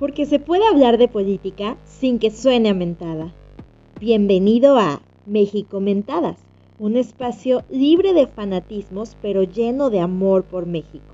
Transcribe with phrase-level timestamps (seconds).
[0.00, 3.34] porque se puede hablar de política sin que suene a mentada.
[4.00, 6.38] Bienvenido a México Mentadas,
[6.78, 11.04] un espacio libre de fanatismos pero lleno de amor por México,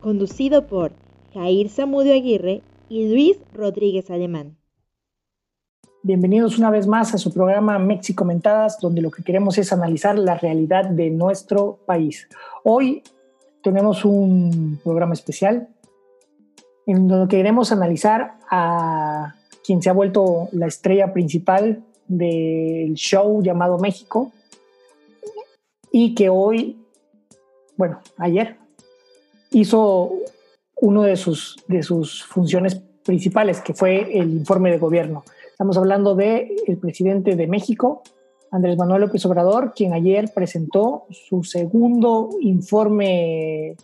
[0.00, 0.90] conducido por
[1.32, 4.56] Jair Samudio Aguirre y Luis Rodríguez Alemán.
[6.02, 10.18] Bienvenidos una vez más a su programa México Mentadas, donde lo que queremos es analizar
[10.18, 12.28] la realidad de nuestro país.
[12.64, 13.04] Hoy
[13.62, 15.68] tenemos un programa especial
[16.86, 23.78] en donde queremos analizar a quien se ha vuelto la estrella principal del show llamado
[23.78, 24.32] México
[25.90, 26.76] y que hoy,
[27.76, 28.56] bueno, ayer
[29.50, 30.12] hizo
[30.80, 35.24] uno de sus, de sus funciones principales, que fue el informe de gobierno.
[35.50, 38.02] Estamos hablando del el presidente de México,
[38.50, 43.76] Andrés Manuel López Obrador, quien ayer presentó su segundo informe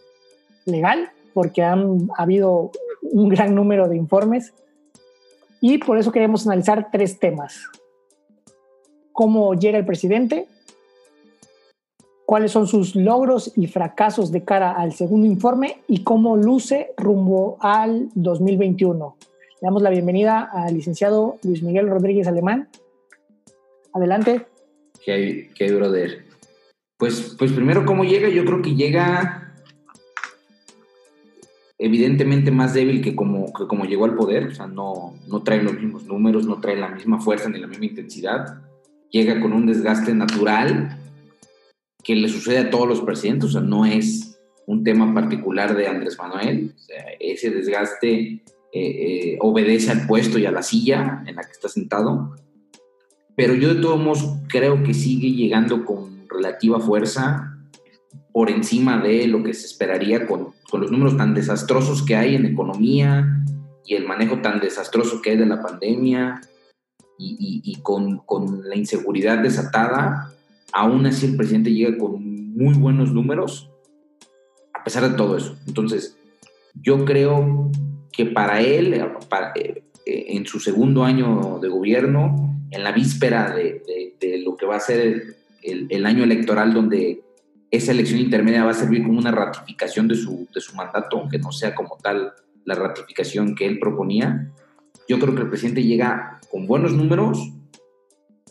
[0.65, 2.71] legal, porque han habido
[3.03, 4.53] un gran número de informes
[5.61, 7.69] y por eso queremos analizar tres temas.
[9.13, 10.47] Cómo llega el presidente,
[12.25, 17.59] cuáles son sus logros y fracasos de cara al segundo informe y cómo luce rumbo
[17.61, 19.17] al 2021.
[19.21, 22.69] Le damos la bienvenida al licenciado Luis Miguel Rodríguez Alemán.
[23.93, 24.47] Adelante.
[25.05, 26.25] ¿Qué qué brother?
[26.97, 28.29] Pues, pues primero, ¿cómo llega?
[28.29, 29.50] Yo creo que llega
[31.81, 35.73] evidentemente más débil que como, como llegó al poder, o sea, no, no trae los
[35.73, 38.61] mismos números, no trae la misma fuerza ni la misma intensidad,
[39.11, 40.99] llega con un desgaste natural
[42.05, 45.89] que le sucede a todos los presidentes, o sea, no es un tema particular de
[45.89, 48.43] Andrés Manuel, o sea, ese desgaste eh,
[48.73, 52.37] eh, obedece al puesto y a la silla en la que está sentado,
[53.35, 57.50] pero yo de todos modos creo que sigue llegando con relativa fuerza
[58.33, 62.35] por encima de lo que se esperaría con, con, los números tan desastrosos que hay
[62.35, 63.45] en economía
[63.85, 66.41] y el manejo tan desastroso que hay de la pandemia
[67.19, 70.33] y, y, con, con, la inseguridad desatada,
[70.73, 73.71] aún así el presidente llega con muy buenos números
[74.73, 75.57] a pesar de todo eso.
[75.67, 76.17] Entonces,
[76.75, 77.71] yo creo
[78.13, 83.83] que para él, para, eh, en su segundo año de gobierno, en la víspera de,
[84.19, 87.21] de, lo que va a ser el año electoral donde
[87.71, 91.39] esa elección intermedia va a servir como una ratificación de su, de su mandato, aunque
[91.39, 92.33] no sea como tal
[92.65, 94.51] la ratificación que él proponía.
[95.09, 97.53] Yo creo que el presidente llega con buenos números,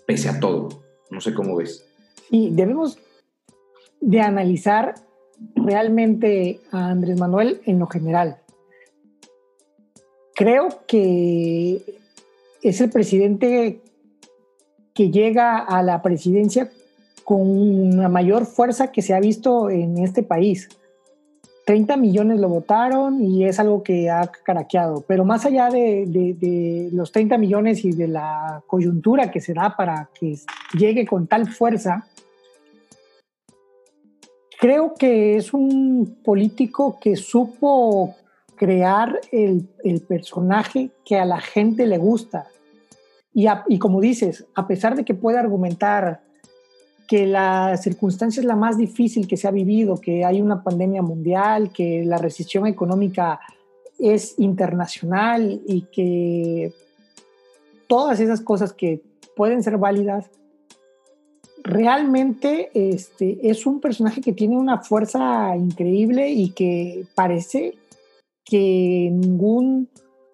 [0.08, 0.84] pese a todo.
[1.12, 1.86] No sé cómo ves.
[2.30, 2.98] Y debemos
[4.00, 4.96] de analizar
[5.56, 8.38] realmente a Andrés Manuel en lo general.
[10.36, 11.82] Creo que
[12.62, 13.82] es el presidente
[14.94, 16.72] que llega a la presidencia
[17.30, 20.68] con una mayor fuerza que se ha visto en este país.
[21.68, 27.12] 30 millones lo votaron y es algo que ha caraqueado, pero más allá de, los
[27.12, 30.40] 30 millones y de la coyuntura que se da para que
[30.76, 32.08] llegue con tal fuerza,
[34.60, 38.16] creo que es un político que supo
[38.56, 39.70] crear el,
[40.08, 42.48] personaje que a la gente le gusta.
[43.36, 46.28] Y, y como dices, a pesar de que puede argumentar
[47.10, 51.02] que la circunstancia es la más difícil que se ha vivido, que hay una pandemia
[51.02, 53.40] mundial, que la recesión económica
[53.98, 56.72] es internacional y que
[57.88, 59.02] todas esas cosas que
[59.36, 60.30] pueden ser válidas,
[61.64, 67.74] realmente este, es un personaje que tiene una fuerza increíble y que parece
[68.46, 69.90] que ningún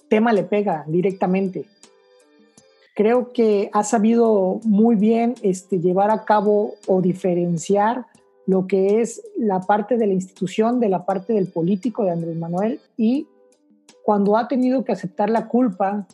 [0.09, 1.67] tema le pega directamente
[2.95, 8.05] creo que ha sabido muy bien este, llevar a cabo o diferenciar
[8.47, 12.37] lo que es la parte de la institución de la parte del político de Andrés
[12.37, 13.27] Manuel y
[14.03, 16.07] cuando ha tenido que aceptar la culpa,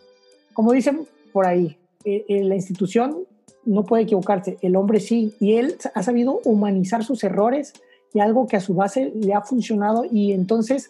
[0.54, 3.28] como dicen por ahí, eh, eh, la institución
[3.64, 7.74] no puede equivocarse, el hombre sí, y él ha sabido humanizar sus errores
[8.14, 10.90] y algo que a su base le ha funcionado y entonces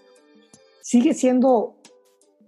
[0.82, 1.74] sigue siendo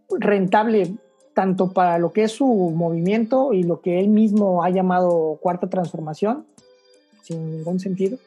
[0.10, 0.96] rentable
[1.34, 5.70] tanto para lo que es su movimiento y lo que él mismo ha llamado cuarta
[5.70, 6.46] transformación,
[7.22, 8.18] sin ningún sentido,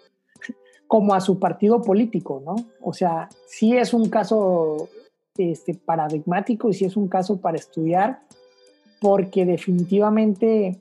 [0.87, 2.57] como a su partido político, ¿no?
[2.81, 4.89] O sea, sí es un caso
[5.39, 8.23] este, paradigmático y sí es un caso para estudiar,
[9.01, 10.81] porque definitivamente,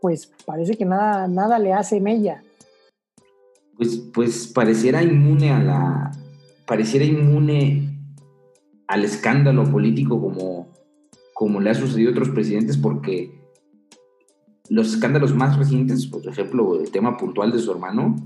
[0.00, 2.42] pues parece que nada, nada le hace mella.
[3.76, 6.12] Pues, pues pareciera inmune a la,
[6.66, 7.88] pareciera inmune
[8.88, 10.57] al escándalo político como,
[11.38, 13.40] como le ha sucedido a otros presidentes, porque
[14.70, 18.16] los escándalos más recientes, por ejemplo, el tema puntual de su hermano,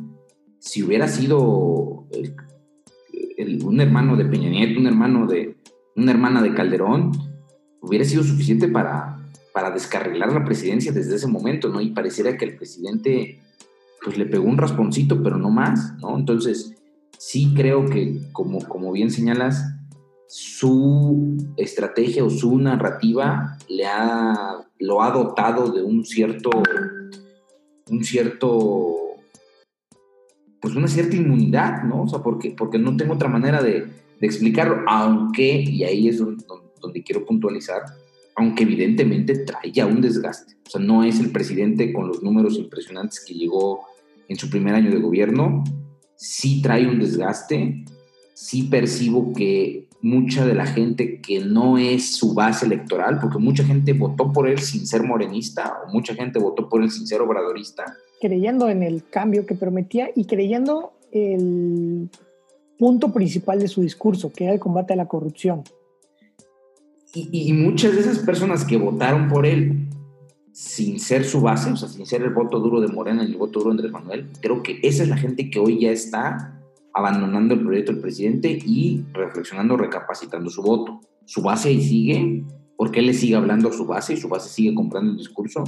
[0.59, 2.09] si hubiera sido
[3.65, 5.59] un hermano de Peña Nieto, un hermano de
[5.95, 7.13] una hermana de Calderón,
[7.83, 9.23] hubiera sido suficiente para,
[9.53, 11.83] para descarrilar la presidencia desde ese momento, ¿no?
[11.83, 13.43] Y pareciera que el presidente
[14.03, 16.17] pues le pegó un rasponcito, pero no más, ¿no?
[16.17, 16.77] Entonces,
[17.19, 19.63] sí creo que, como, como bien señalas,
[20.33, 26.49] su estrategia o su narrativa le ha, lo ha dotado de un cierto,
[27.91, 28.97] un cierto,
[30.59, 32.05] pues una cierta inmunidad, ¿no?
[32.05, 36.21] O sea, porque, porque no tengo otra manera de, de explicarlo, aunque, y ahí es
[36.21, 36.43] donde,
[36.81, 37.83] donde quiero puntualizar,
[38.35, 40.55] aunque evidentemente trae ya un desgaste.
[40.67, 43.83] O sea, no es el presidente con los números impresionantes que llegó
[44.29, 45.63] en su primer año de gobierno,
[46.17, 47.85] sí trae un desgaste,
[48.33, 53.65] sí percibo que mucha de la gente que no es su base electoral, porque mucha
[53.65, 57.21] gente votó por él sin ser morenista, o mucha gente votó por él sin ser
[57.21, 57.97] obradorista.
[58.21, 62.11] Creyendo en el cambio que prometía y creyendo el
[62.79, 65.63] punto principal de su discurso, que era el combate a la corrupción.
[67.15, 69.89] Y, y muchas de esas personas que votaron por él
[70.53, 73.37] sin ser su base, o sea, sin ser el voto duro de Morena y el
[73.37, 76.62] voto duro de Andrés Manuel, creo que esa es la gente que hoy ya está
[76.95, 81.01] abandonando el proyecto del presidente y reflexionando, recapacitando su voto.
[81.25, 82.45] Su base ahí sigue,
[82.77, 85.65] porque él le sigue hablando a su base y su base sigue comprando el discurso.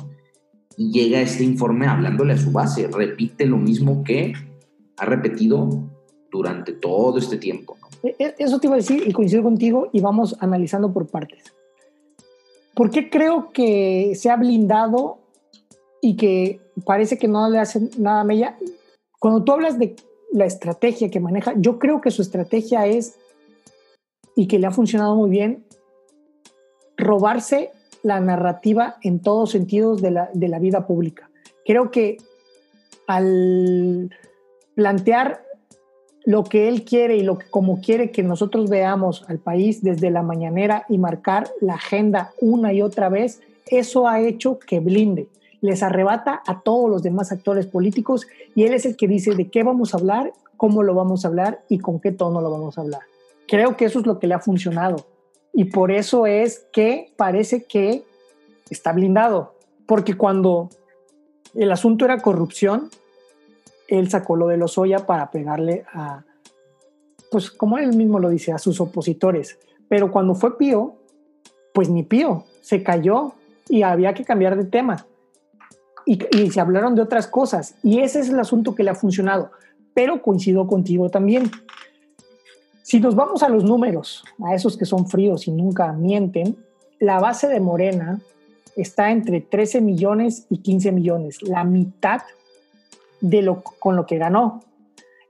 [0.76, 4.32] Y llega este informe hablándole a su base, repite lo mismo que
[4.96, 5.88] ha repetido
[6.30, 7.76] durante todo este tiempo.
[8.02, 11.54] E, e, eso te iba a decir y coincido contigo y vamos analizando por partes.
[12.74, 15.18] ¿Por qué creo que se ha blindado
[16.02, 18.58] y que parece que no le hacen nada a Mella?
[19.20, 19.94] Cuando tú hablas de
[20.34, 23.16] la estrategia que maneja, yo creo que su estrategia es,
[24.34, 25.64] y que le ha funcionado muy bien,
[26.96, 27.70] robarse
[28.02, 31.30] la narrativa en todos sentidos de la, de la vida pública.
[31.64, 32.16] Creo que
[33.06, 34.10] al
[34.74, 35.44] plantear
[36.24, 40.10] lo que él quiere y lo que como quiere que nosotros veamos al país desde
[40.10, 45.28] la mañanera y marcar la agenda una y otra vez, eso ha hecho que blinde,
[45.64, 49.48] les arrebata a todos los demás actores políticos y él es el que dice de
[49.48, 52.76] qué vamos a hablar, cómo lo vamos a hablar y con qué tono lo vamos
[52.76, 53.00] a hablar.
[53.48, 55.06] Creo que eso es lo que le ha funcionado
[55.54, 58.04] y por eso es que parece que
[58.68, 59.54] está blindado,
[59.86, 60.68] porque cuando
[61.54, 62.90] el asunto era corrupción,
[63.88, 66.24] él sacó lo de Lozoya para pegarle a,
[67.30, 69.58] pues como él mismo lo dice, a sus opositores.
[69.88, 70.96] Pero cuando fue Pío,
[71.72, 73.32] pues ni Pío, se cayó
[73.66, 75.06] y había que cambiar de tema.
[76.06, 77.76] Y, se hablaron de otras cosas.
[77.82, 79.50] Y ese es el asunto que le ha funcionado.
[79.94, 81.50] Pero coincido contigo también.
[82.82, 86.56] Si nos vamos a los números, a esos que son fríos y nunca mienten,
[86.98, 88.20] la base de Morena
[88.76, 91.42] está entre 13 millones y 15 millones.
[91.42, 92.22] La mitad
[93.20, 94.60] de lo, con lo que ganó.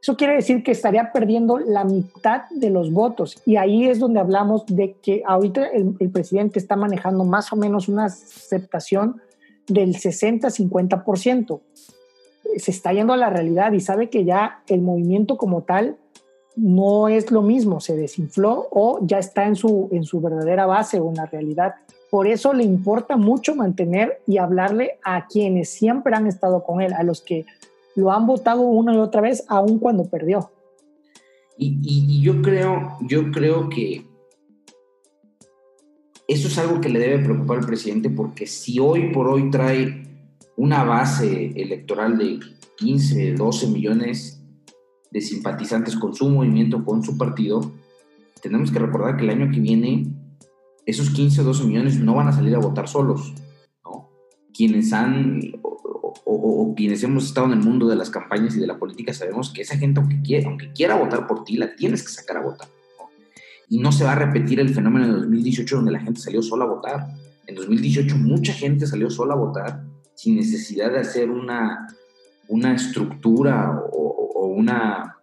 [0.05, 3.41] Eso quiere decir que estaría perdiendo la mitad de los votos.
[3.47, 7.89] Y ahí es donde hablamos de que ahorita el, presidente está manejando más o menos
[7.89, 9.23] una aceptación
[9.67, 11.61] del 60-50%.
[12.57, 15.97] Se está yendo a la realidad y sabe que ya el movimiento como tal
[16.57, 21.01] no es lo mismo, se desinfló o ya está en su, en su verdadera base
[21.01, 21.75] o en la realidad.
[22.11, 26.93] Por eso le importa mucho mantener y hablarle a quienes siempre han estado con él,
[26.93, 27.45] a los que
[27.97, 30.51] lo han votado una y otra vez, aun cuando perdió.
[31.57, 34.05] Y, yo creo, yo creo que
[36.27, 40.09] eso es algo que le debe preocupar al presidente, porque si hoy por hoy trae
[40.57, 42.41] una base electoral de
[42.77, 44.43] 15, 12 millones
[45.11, 47.73] de simpatizantes con su movimiento, con su partido,
[48.41, 50.07] tenemos que recordar que el año que viene
[50.87, 53.33] esos 15 o 12 millones no van a salir a votar solos.
[53.85, 54.11] ¿no?
[54.53, 55.41] Quienes han
[56.25, 59.53] o, quienes hemos estado en el mundo de las campañas y de la política sabemos
[59.53, 62.43] que esa gente, aunque quiera, aunque quiera votar por ti, la tienes que sacar a
[62.43, 62.69] votar.
[63.69, 66.65] Y no se va a repetir el fenómeno de 2018 donde la gente salió sola
[66.65, 67.07] a votar.
[67.47, 69.83] En 2018 mucha gente salió sola a votar
[70.15, 71.89] sin necesidad de hacer una,
[72.49, 75.15] una estructura o una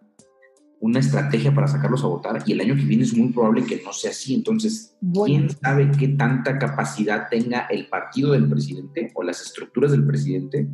[0.82, 3.80] una estrategia para sacarlos a votar y el año que viene es muy probable que
[3.84, 4.34] no sea así.
[4.34, 10.04] Entonces, ¿quién sabe qué tanta capacidad tenga el partido del presidente o las estructuras del
[10.04, 10.66] presidente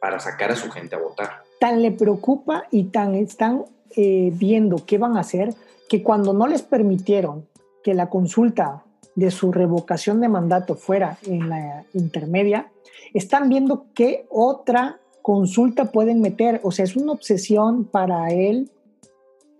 [0.00, 1.42] para sacar a su gente a votar?
[1.58, 3.64] Tan le preocupa y tan están
[3.96, 5.52] eh, viendo qué van a hacer
[5.88, 7.46] que cuando no les permitieron
[7.82, 12.70] que la consulta de su revocación de mandato fuera en la intermedia,
[13.14, 16.60] están viendo qué otra consulta pueden meter.
[16.62, 18.70] O sea, es una obsesión para él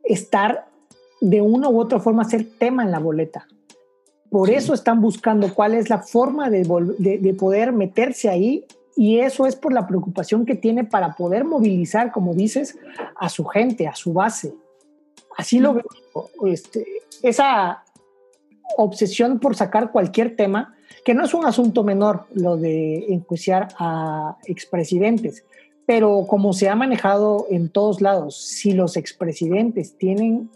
[0.05, 0.69] estar
[1.21, 3.47] de una u otra forma ser tema en la boleta.
[4.31, 6.63] Por eso están buscando cuál es la forma de,
[6.99, 8.65] de, poder meterse ahí
[8.97, 12.77] y eso es por la preocupación que tiene para poder movilizar, como dices,
[13.17, 14.53] a su gente, a su base.
[15.37, 15.85] Así lo veo.
[16.47, 16.87] Este,
[17.23, 17.85] esa
[18.77, 20.75] obsesión por sacar cualquier tema,
[21.05, 25.45] que no es un asunto menor lo de enjuiciar a expresidentes,
[25.87, 30.51] pero como se ha manejado en todos lados, si los expresidentes tienen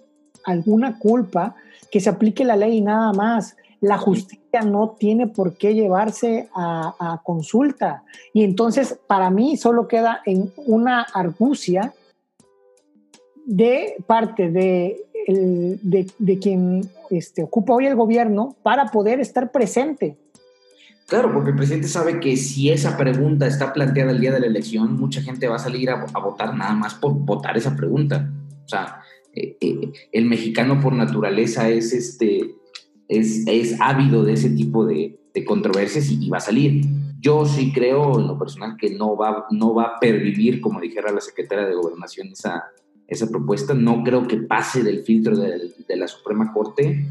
[0.45, 1.55] alguna culpa,
[1.91, 3.57] que se aplique la ley y nada más.
[3.81, 8.05] La justicia no tiene por qué llevarse a, consulta.
[8.35, 11.95] Y entonces, para mí, solo queda en una argucia
[13.51, 20.17] de parte de, de, quien este, ocupa hoy el gobierno para poder estar presente.
[21.09, 24.47] Claro, porque el presidente sabe que si esa pregunta está planteada el día de la
[24.47, 28.31] elección, mucha gente va a salir a, votar nada más por votar esa pregunta.
[28.65, 29.01] O sea,
[29.35, 32.55] eh, eh, el mexicano por naturaleza es, este,
[33.09, 36.85] es, es ávido de ese tipo de, controversias y, va a salir.
[37.19, 41.11] Yo sí creo en lo personal que no va, no va a pervivir, como dijera
[41.11, 42.65] la secretaria de Gobernación, esa,
[43.11, 43.75] esa propuesta.
[43.75, 47.05] No creo que pase del filtro de, de la Suprema Corte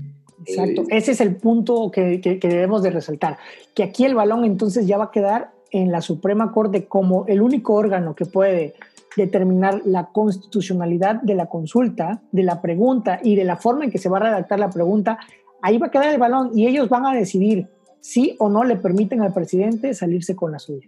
[0.45, 3.37] Exacto, eh, ese es el punto que, debemos de resaltar,
[3.73, 7.41] que aquí el balón entonces ya va a quedar en la Suprema Corte como el
[7.41, 8.75] único órgano que puede
[9.15, 13.97] determinar la constitucionalidad de la consulta, de la pregunta y de la forma en que
[13.97, 15.19] se va a redactar la pregunta,
[15.61, 17.67] ahí va a quedar el balón y ellos van a decidir
[17.99, 20.87] si o no le permiten al presidente salirse con la suya.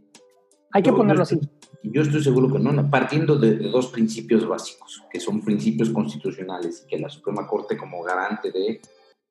[0.71, 1.39] Hay que ponerlo así.
[1.83, 6.87] Yo estoy seguro que no, partiendo de, dos principios básicos, que son principios constitucionales y
[6.87, 8.81] que la Suprema Corte como garante de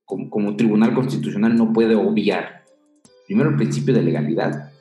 [0.05, 2.65] como, tribunal constitucional no puede obviar.
[3.27, 4.73] Primero, el principio de legalidad.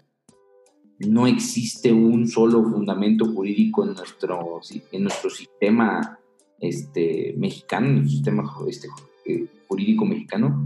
[0.97, 4.59] No existe un solo fundamento jurídico en nuestro,
[4.91, 6.19] en nuestro sistema
[6.59, 8.87] este, mexicano, en nuestro sistema este,
[9.25, 10.65] eh, jurídico mexicano,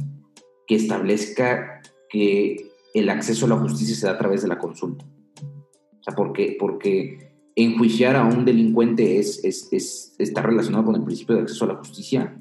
[0.65, 5.05] que establezca que el acceso a la justicia se da a través de la consulta.
[6.03, 11.03] O sea, porque, porque enjuiciar a un delincuente es, es, es, está relacionado con el
[11.03, 12.37] principio de acceso a la justicia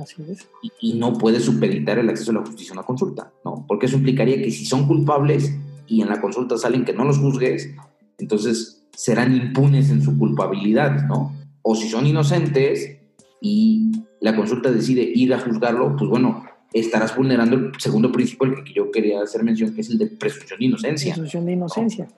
[0.00, 0.48] Así es.
[0.80, 3.64] Y, no puede supeditar el acceso a la justicia a una consulta, ¿no?
[3.68, 5.54] Porque eso implicaría que si son culpables
[5.86, 7.74] y en la consulta salen que no los juzgues,
[8.18, 11.34] entonces serán impunes en su culpabilidad, ¿no?
[11.62, 12.98] O si son inocentes
[13.40, 18.64] y la consulta decide ir a juzgarlo, pues bueno, estarás vulnerando el segundo principio al
[18.64, 21.14] que yo quería hacer mención, que es el de presunción de inocencia.
[21.14, 22.08] Presunción de inocencia.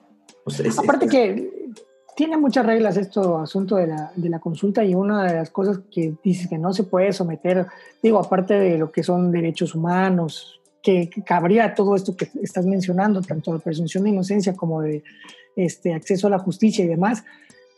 [0.77, 1.71] Aparte que
[2.15, 5.79] tiene muchas reglas esto asunto de la, de la, consulta y una de las cosas
[5.91, 7.65] que dice que no se puede someter,
[8.01, 13.21] digo, aparte de lo que son derechos humanos, que, cabría todo esto que estás mencionando,
[13.21, 15.03] tanto la presunción de inocencia como de
[15.55, 17.23] este, acceso a la justicia y demás,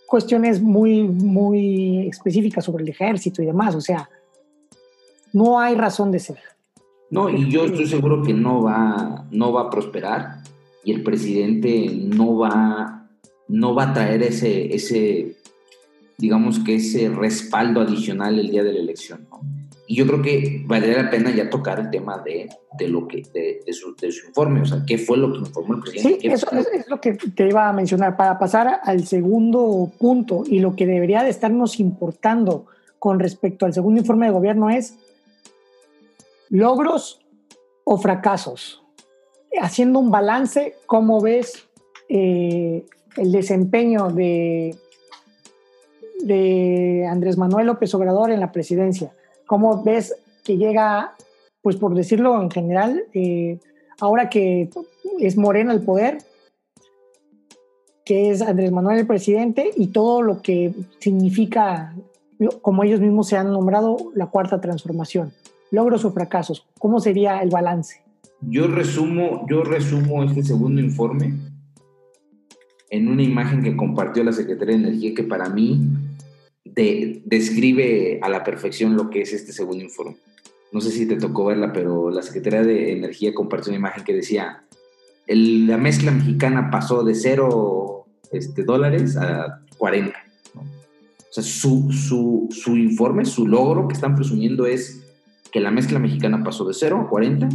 [0.05, 4.09] cuestiones muy, muy específicas sobre el ejército y demás, o sea,
[5.33, 6.39] no hay razón de ser.
[7.09, 10.43] No, y yo estoy seguro que no va, no va a prosperar
[10.87, 12.97] y el presidente no va
[13.49, 15.35] no va a traer ese, ese,
[16.17, 19.27] digamos que ese respaldo adicional el día de la elección.
[19.85, 23.21] Y yo creo que valdría la pena ya tocar el tema de, de lo que,
[23.33, 26.21] de, su, de, su, informe, o sea, qué fue lo que informó el presidente.
[26.21, 28.15] Sí, eso es, lo que te iba a mencionar.
[28.15, 32.65] Para pasar al segundo punto y lo que debería de estarnos importando
[32.97, 34.97] con respecto al segundo informe de gobierno es
[36.49, 37.19] logros
[37.83, 38.86] o fracasos.
[39.59, 41.67] Haciendo un balance, ¿cómo ves
[42.09, 42.85] eh,
[43.17, 44.75] el desempeño de,
[47.09, 49.11] Andrés Manuel López Obrador en la presidencia.
[49.45, 51.15] ¿Cómo ves que llega,
[51.61, 53.59] pues por decirlo en general, eh,
[53.99, 54.69] ahora que
[55.19, 56.19] es Morena el poder,
[58.05, 61.95] que es Andrés Manuel el presidente y todo lo que significa,
[62.61, 65.33] como ellos mismos se han nombrado, la cuarta transformación?
[65.71, 68.06] Logros o fracasos, ¿cómo sería el balance?
[68.41, 71.33] Yo resumo, yo resumo este segundo informe
[72.89, 75.81] en una imagen que compartió la Secretaría de Energía que para mí
[76.65, 80.17] describe a la perfección lo que es este segundo informe.
[80.71, 84.13] No sé si te tocó verla, pero la Secretaría de Energía compartió una imagen que
[84.13, 84.63] decía,
[85.27, 90.15] la mezcla mexicana pasó de cero este, dólares a 40.
[90.57, 95.03] O sea, su, su, su informe, su logro que están presumiendo es
[95.51, 97.49] que la mezcla mexicana pasó de cero a 40,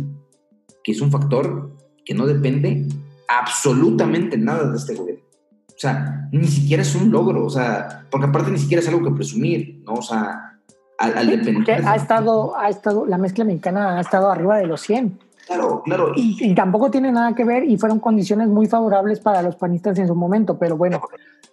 [0.82, 2.86] que es un factor que no depende
[3.28, 5.22] absolutamente nada de este gobierno.
[5.68, 9.02] O sea, ni siquiera es un logro, o sea, porque aparte ni siquiera es algo
[9.02, 9.94] que presumir, ¿no?
[9.94, 10.60] O sea,
[10.98, 11.84] al, depender.
[11.84, 15.18] Ha estado, ha estado, la mezcla mexicana ha estado arriba de los 100.
[15.46, 16.12] Claro, claro.
[16.14, 20.06] Y, tampoco tiene nada que ver y fueron condiciones muy favorables para los panistas en
[20.06, 21.00] su momento, pero bueno.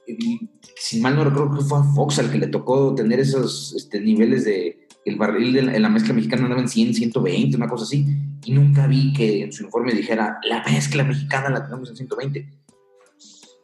[0.07, 3.73] Y, si mal no recuerdo, que fue a Fox al que le tocó tener esos
[3.75, 4.78] este, niveles de.
[5.05, 8.05] El barril en la mezcla mexicana andaba en 100, 120, una cosa así.
[8.45, 12.59] Y nunca vi que en su informe dijera, la mezcla mexicana la tenemos en 120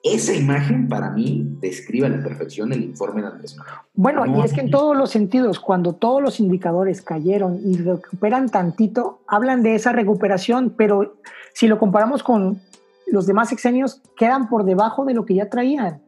[0.06, 3.76] esa imagen para mí describe a la perfección el informe de Andrés Manuel.
[3.96, 8.50] Bueno, y es que en todos los sentidos, cuando todos los indicadores cayeron y recuperan
[8.50, 11.16] tantito, hablan de esa recuperación, pero
[11.54, 12.62] si lo comparamos con
[13.08, 16.04] los demás sexenios, quedan por debajo de lo que ya traían.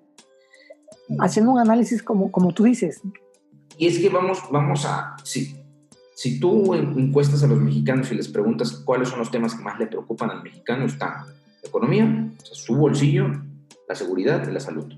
[1.20, 3.02] Haciendo un análisis como, como tú dices.
[3.78, 5.56] Y es que vamos, vamos a, si,
[6.16, 9.78] si tú encuestas a los mexicanos y les preguntas cuáles son los temas que más
[9.80, 11.26] le preocupan al mexicano, está
[11.62, 13.28] la economía, su bolsillo,
[13.88, 14.94] la seguridad y la salud.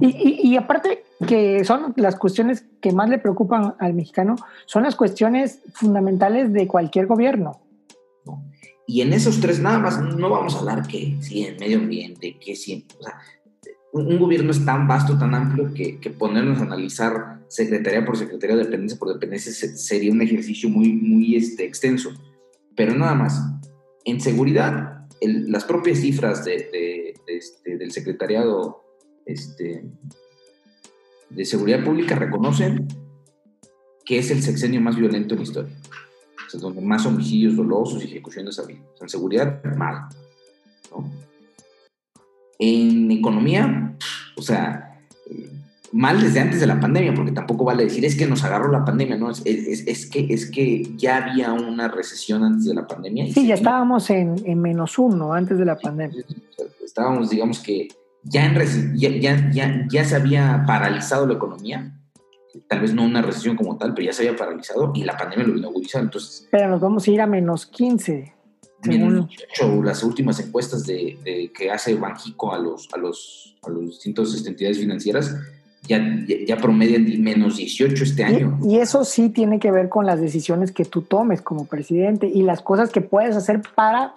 [0.00, 4.36] Y, aparte que son las cuestiones que más le preocupan al mexicano,
[4.66, 7.60] son las cuestiones fundamentales de cualquier gobierno.
[8.86, 12.38] Y en esos tres nada más no vamos a hablar que sí, en medio ambiente,
[12.38, 13.14] que sí, o sea,
[13.96, 18.98] un, gobierno es tan vasto, tan amplio que, ponernos a analizar secretaría por secretaría, dependencia
[18.98, 22.10] por dependencia sería un ejercicio muy, muy este, extenso.
[22.74, 23.40] Pero nada más,
[24.04, 27.14] en seguridad, las propias cifras este,
[27.64, 28.84] del secretariado
[29.24, 29.84] este,
[31.30, 32.86] de Seguridad Pública reconocen
[34.04, 35.72] que es el sexenio más violento en la historia.
[36.46, 38.80] O sea, donde más homicidios dolosos y ejecuciones había.
[38.80, 40.08] O sea, en seguridad, mal.
[42.58, 43.94] En economía,
[44.36, 44.98] o sea,
[45.92, 48.84] mal desde antes de la pandemia, porque tampoco vale decir es que nos agarró la
[48.84, 49.30] pandemia, ¿no?
[49.30, 53.32] Es, es, que, es que ya había una recesión antes de la pandemia.
[53.32, 56.24] sí, ya estábamos en, en, menos uno antes de la pandemia
[56.96, 57.88] estábamos, digamos que
[58.22, 61.92] ya, en, ya, ya, ya, se había paralizado la economía,
[62.68, 65.46] tal vez no una recesión como tal, pero ya se había paralizado y la pandemia
[65.46, 66.02] lo vino a agudizar.
[66.02, 68.32] Entonces, pero nos vamos a ir a menos 15.
[68.86, 73.86] Menos 18, las últimas encuestas de, que hace Banjico a los, a los, a los
[73.86, 75.34] distintas entidades financieras
[75.88, 76.04] ya,
[76.46, 78.58] ya, promedian menos 18 este año.
[78.62, 82.26] Y, y, eso sí tiene que ver con las decisiones que tú tomes como presidente
[82.26, 84.14] y las cosas que puedes hacer para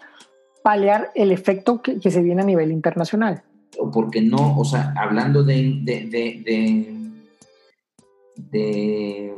[0.64, 3.44] paliar el efecto que, se viene a nivel internacional.
[3.78, 6.94] O porque no, o sea, hablando de, de,
[8.36, 9.36] de,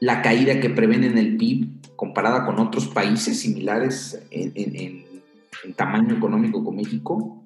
[0.00, 5.04] la caída que prevén en el PIB comparada con otros países similares en,
[5.76, 7.44] tamaño económico con México,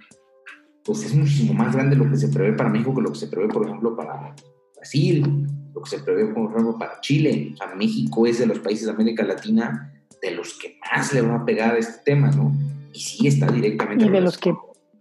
[0.85, 3.27] pues es muchísimo más grande lo que se prevé para México que lo que se
[3.27, 4.33] prevé, por ejemplo, para
[4.77, 7.51] Brasil, lo que se prevé, por ejemplo, para Chile.
[7.55, 11.23] O sea, México es de los países de América Latina de los que más le
[11.23, 12.53] va a pegar este tema, ¿no?
[12.93, 14.05] Y sí está directamente.
[14.05, 14.55] Y de los que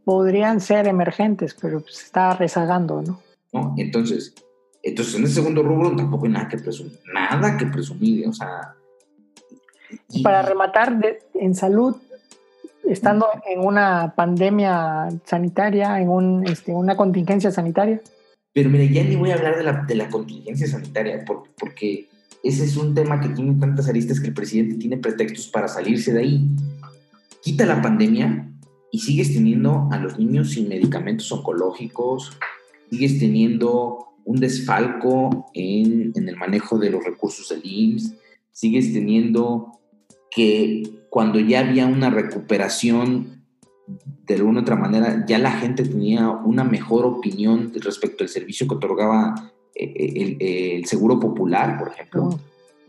[0.03, 3.19] podrían ser emergentes, pero se pues está rezagando, ¿no?
[3.53, 3.75] ¿no?
[3.77, 4.33] Entonces,
[4.81, 8.72] entonces, en ese segundo rubro tampoco hay nada que presumir, nada que presumir, o sea...
[10.23, 10.99] Para rematar,
[11.33, 11.95] en salud,
[12.83, 18.01] estando en una pandemia sanitaria, en un, este, una contingencia sanitaria.
[18.53, 22.09] Pero mire, ya ni voy a hablar de la, de la contingencia sanitaria, porque, porque
[22.43, 26.13] ese es un tema que tiene tantas aristas que el presidente tiene pretextos para salirse
[26.13, 26.47] de ahí.
[27.41, 28.49] Quita la pandemia
[28.91, 32.37] y sigues teniendo a los niños sin medicamentos oncológicos,
[32.89, 38.13] sigues teniendo un desfalco en, el manejo de los recursos del IMSS,
[38.51, 39.79] sigues teniendo
[40.33, 43.43] que cuando ya había una recuperación
[44.25, 48.75] de alguna otra manera, ya la gente tenía una mejor opinión respecto al servicio que
[48.75, 52.39] otorgaba el, el, seguro popular, por ejemplo,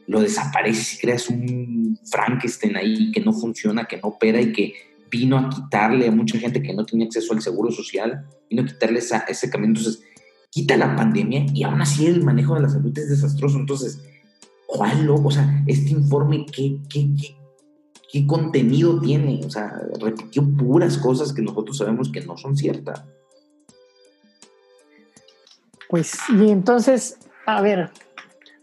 [0.06, 4.74] lo desapareces y creas un Frankenstein ahí que no funciona, que no opera y que
[5.10, 8.66] vino a quitarle a mucha gente que no tenía acceso al seguro social, vino a
[8.66, 9.78] quitarle esa, ese camino.
[9.78, 10.02] Entonces,
[10.50, 13.58] quita la pandemia y aún así el manejo de la salud es desastroso.
[13.58, 14.00] Entonces,
[14.66, 15.28] ¿cuál loco?
[15.28, 17.36] O sea, este informe, ¿qué, qué, qué,
[18.10, 19.40] qué contenido tiene?
[19.44, 23.04] O sea, repitió puras cosas que nosotros sabemos que no son ciertas.
[25.88, 27.90] Pues, y entonces, a ver,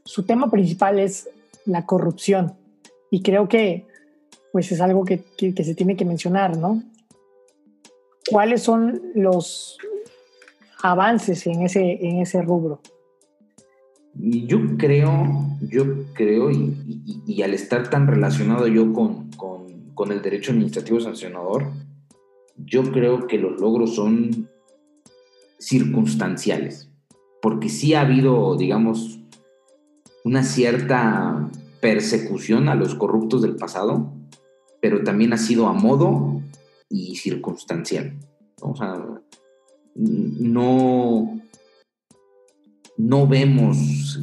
[0.04, 1.30] su tema principal es
[1.66, 2.58] la corrupción.
[3.10, 3.88] Y creo que,
[4.52, 6.84] pues, es algo que, se tiene que mencionar, ¿no?
[8.30, 9.78] ¿Cuáles son los
[10.82, 12.82] avances en ese, en ese rubro?
[14.13, 21.00] Yo creo, yo creo, y, al estar tan relacionado yo con, con, el derecho administrativo
[21.00, 21.67] sancionador,
[22.58, 24.50] yo creo que los logros son
[25.60, 26.91] circunstanciales
[27.41, 29.19] porque sí ha habido, digamos,
[30.24, 31.50] una cierta
[31.82, 34.13] persecución a los corruptos del pasado,
[34.80, 36.41] pero también ha sido a modo
[36.88, 38.13] y circunstancial.
[38.62, 39.04] O sea,
[39.95, 41.41] no,
[43.02, 44.20] no vemos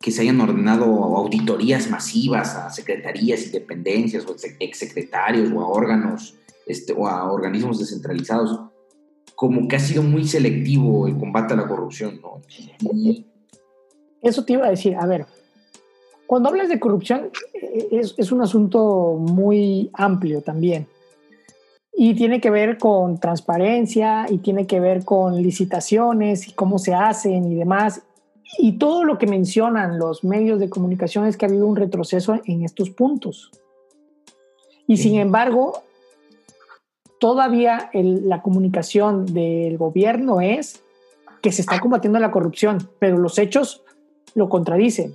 [0.00, 6.36] que se hayan ordenado auditorías masivas a secretarías y dependencias o exsecretarios o a órganos
[6.66, 8.60] este, o a organismos descentralizados
[9.34, 12.40] como que ha sido muy selectivo el combate a la corrupción, ¿no?
[14.22, 15.26] Eso te iba a decir, a ver,
[16.26, 20.86] cuando hablas de corrupción eh, es, un asunto muy amplio también.
[21.96, 26.94] Y tiene que ver con transparencia y tiene que ver con licitaciones y cómo se
[26.94, 28.02] hacen y demás.
[28.58, 32.40] Y todo lo que mencionan los medios de comunicación es que ha habido un retroceso
[32.44, 33.50] en estos puntos.
[34.86, 35.82] Y sin embargo,
[37.18, 40.82] todavía la comunicación del gobierno es
[41.42, 43.82] que se está combatiendo la corrupción, pero los hechos
[44.34, 45.14] lo contradicen.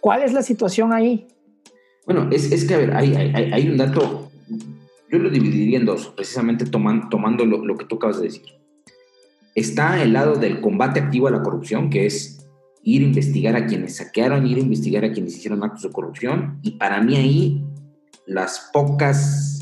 [0.00, 1.28] ¿Cuál es la situación ahí?
[2.06, 4.31] Bueno, es, que, a ver, hay, un dato,
[5.12, 8.42] yo lo dividiría en dos, precisamente tomando lo, lo que tú acabas de decir.
[9.54, 12.48] Está el lado del combate activo a la corrupción, que es
[12.82, 16.58] ir a investigar a quienes saquearon, ir a investigar a quienes hicieron actos de corrupción,
[16.62, 17.62] y para mí ahí
[18.26, 19.60] las pocas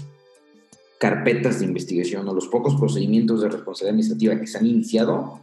[1.00, 5.40] carpetas de investigación o los pocos procedimientos de responsabilidad administrativa que se han iniciado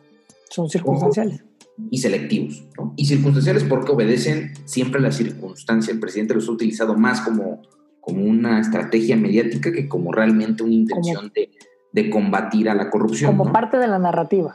[0.50, 1.44] son circunstanciales.
[1.92, 2.64] Y selectivos.
[2.78, 2.94] ¿no?
[2.96, 5.92] Y circunstanciales porque obedecen siempre a la circunstancia.
[5.92, 7.62] El presidente los ha utilizado más como,
[8.08, 11.50] como una estrategia mediática que como realmente una intención de,
[11.92, 13.36] de, combatir a la corrupción.
[13.36, 14.54] Como parte de la narrativa.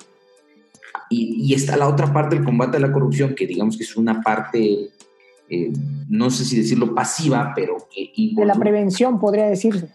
[1.10, 3.94] Y, y, está la otra parte del combate a la corrupción, que digamos que es
[3.94, 4.88] una parte,
[5.50, 5.70] eh,
[6.08, 8.10] no sé si decirlo pasiva, pero que...
[8.34, 9.90] De la prevención, podría decirse.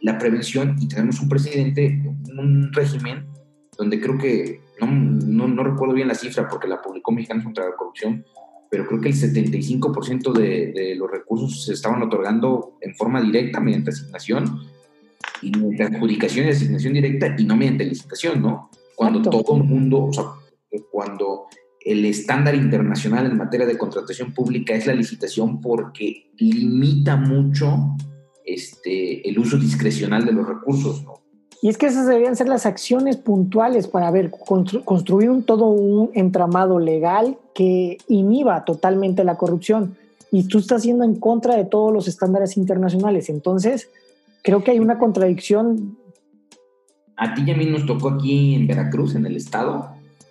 [0.00, 2.02] La prevención, y tenemos un presidente,
[2.36, 3.28] un régimen
[3.78, 7.76] donde creo que no, no, recuerdo bien la cifra porque la publicó Mexicanos contra la
[7.76, 8.24] Corrupción,
[8.70, 13.60] pero creo que el 75% de, de, los recursos se estaban otorgando en forma directa
[13.60, 14.60] mediante asignación,
[15.42, 18.70] y mediante adjudicación y asignación directa y no mediante licitación, ¿no?
[18.94, 20.24] Cuando todo el mundo, o sea,
[20.90, 21.46] cuando
[21.80, 27.96] el estándar internacional en materia de contratación pública es la licitación porque limita mucho
[28.44, 31.14] este, el uso discrecional de los recursos, ¿no?
[31.60, 36.10] Y es que esas deberían ser las acciones puntuales para ver, construir un, todo un
[36.14, 39.96] entramado legal que inhiba totalmente la corrupción.
[40.30, 43.28] Y tú estás yendo en contra de todos los estándares internacionales.
[43.28, 43.90] Entonces,
[44.44, 45.98] creo que hay una contradicción.
[47.16, 49.90] A ti y a mí nos tocó aquí en Veracruz, en el estado,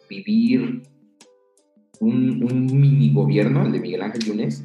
[0.10, 0.84] vivir
[2.00, 4.64] un, mini gobierno, el de Miguel Ángel Yunes,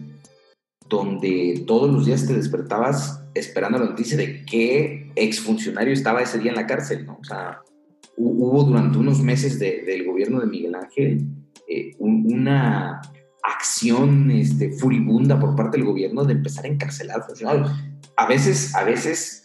[0.88, 6.52] donde todos los días te despertabas esperando la noticia de qué exfuncionario estaba ese día
[6.52, 7.08] en la cárcel.
[7.08, 7.60] O sea,
[8.16, 11.41] hubo durante unos meses del gobierno de Miguel Ángel
[11.74, 13.00] eh, una
[13.42, 17.70] acción este, furibunda por parte del gobierno de empezar a encarcelar funcionarios.
[18.16, 19.42] A veces, a veces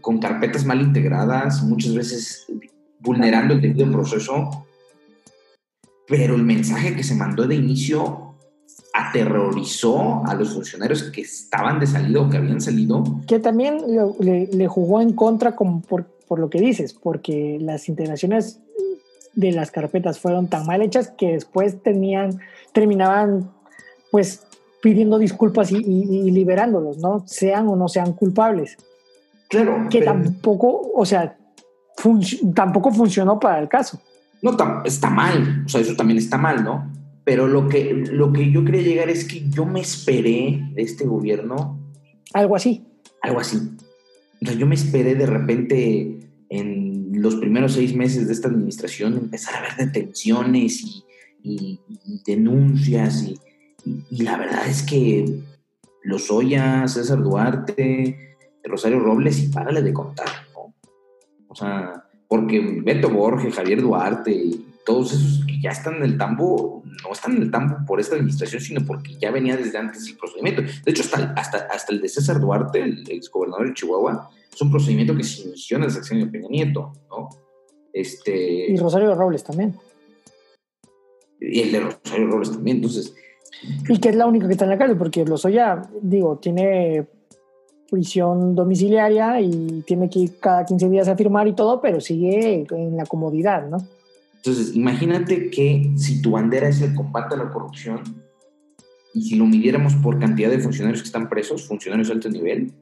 [0.00, 2.46] con carpetas mal integradas, muchas veces
[3.00, 4.66] vulnerando el debido proceso,
[6.06, 8.34] pero el mensaje que se mandó de inicio
[8.92, 13.02] aterrorizó a los funcionarios que estaban de salida o que habían salido.
[13.26, 13.78] Que también
[14.20, 16.06] le, jugó en contra por,
[16.38, 18.60] lo que dices, porque las integraciones
[19.34, 22.40] de las carpetas fueron tan mal hechas que después tenían,
[22.72, 23.50] terminaban
[24.10, 24.46] pues
[24.82, 25.80] pidiendo disculpas y,
[26.30, 27.24] liberándolos, ¿no?
[27.26, 28.76] Sean o no sean culpables.
[29.48, 29.88] Claro.
[29.88, 31.36] Que tampoco, o sea,
[32.54, 34.00] tampoco funcionó para el caso.
[34.42, 36.92] No, está mal, o sea, eso también está mal, ¿no?
[37.24, 41.06] Pero lo que, lo que yo quería llegar es que yo me esperé de este
[41.06, 41.78] gobierno.
[42.34, 42.84] Algo así.
[43.22, 43.56] Algo así.
[44.42, 46.20] O sea, yo me esperé de repente
[46.50, 46.93] en
[47.24, 51.02] los primeros seis meses de esta administración empezar a ver detenciones
[51.42, 51.80] y,
[52.26, 53.22] denuncias.
[53.22, 53.40] Y,
[54.10, 55.40] y, la verdad es que
[56.02, 60.74] los Oya, César Duarte, Rosario Robles, y párale de contar, ¿no?
[61.48, 66.18] O sea, porque Beto Borges, Javier Duarte y todos esos que ya están en el
[66.18, 70.06] tambo, no están en el tambo por esta administración, sino porque ya venía desde antes
[70.08, 70.60] el procedimiento.
[70.60, 74.70] De hecho, hasta, hasta, hasta el de César Duarte, el exgobernador de Chihuahua, es un
[74.70, 77.28] procedimiento que se inició en el sexenio de Peña Nieto, ¿no?
[77.92, 79.74] Este, y Rosario Robles también.
[81.40, 83.14] Y el de Rosario Robles también, entonces...
[83.88, 87.06] Y que es la única que está en la cárcel, porque Lozoya, digo, tiene
[87.90, 92.66] prisión domiciliaria y tiene que ir cada 15 días a firmar y todo, pero sigue
[92.70, 93.78] en la comodidad, ¿no?
[94.36, 98.02] Entonces, imagínate que si tu bandera es el combate a la corrupción,
[99.14, 102.72] y si lo midiéramos por cantidad de funcionarios que están presos, funcionarios de alto nivel,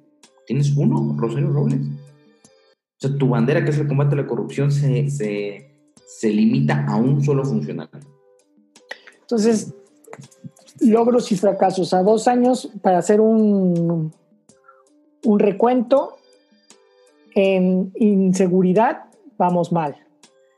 [0.47, 1.81] tienes uno, Rosario Robles.
[1.81, 6.97] O sea, tu bandera, que es el combate a la corrupción, se, se, limita a
[6.97, 8.01] un solo funcionario.
[9.21, 9.75] Entonces,
[10.81, 11.95] logros y fracasos.
[11.95, 14.13] A dos años para hacer un,
[15.25, 16.17] un recuento
[17.35, 19.05] en inseguridad,
[19.37, 19.97] vamos mal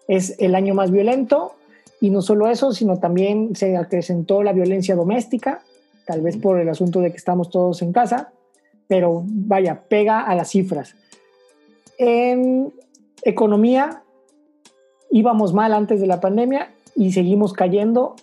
[0.08, 1.54] es el año más violento
[2.00, 5.62] y no solo eso, sino también se acrecentó la violencia doméstica,
[6.06, 8.32] tal vez por el asunto de que estamos todos en casa,
[8.88, 10.96] pero vaya, pega a las cifras.
[11.98, 12.72] En
[13.22, 14.02] economía
[15.10, 18.16] íbamos mal antes de la pandemia y seguimos cayendo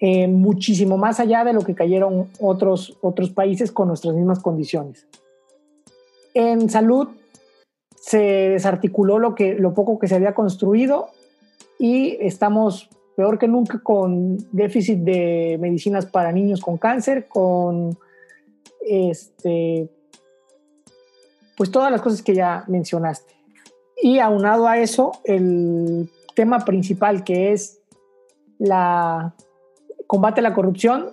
[0.00, 5.06] eh, muchísimo más allá de lo que cayeron otros, otros países con nuestras mismas condiciones.
[6.34, 7.08] En salud
[7.94, 11.10] se desarticuló lo, que, lo poco que se había construido
[11.78, 17.96] y estamos peor que nunca con déficit de medicinas para niños con cáncer, con
[18.86, 19.90] este,
[21.56, 23.34] pues todas las cosas que ya mencionaste.
[24.00, 27.80] Y aunado a eso, el tema principal que es
[28.58, 29.34] la
[30.06, 31.10] combate a la corrupción,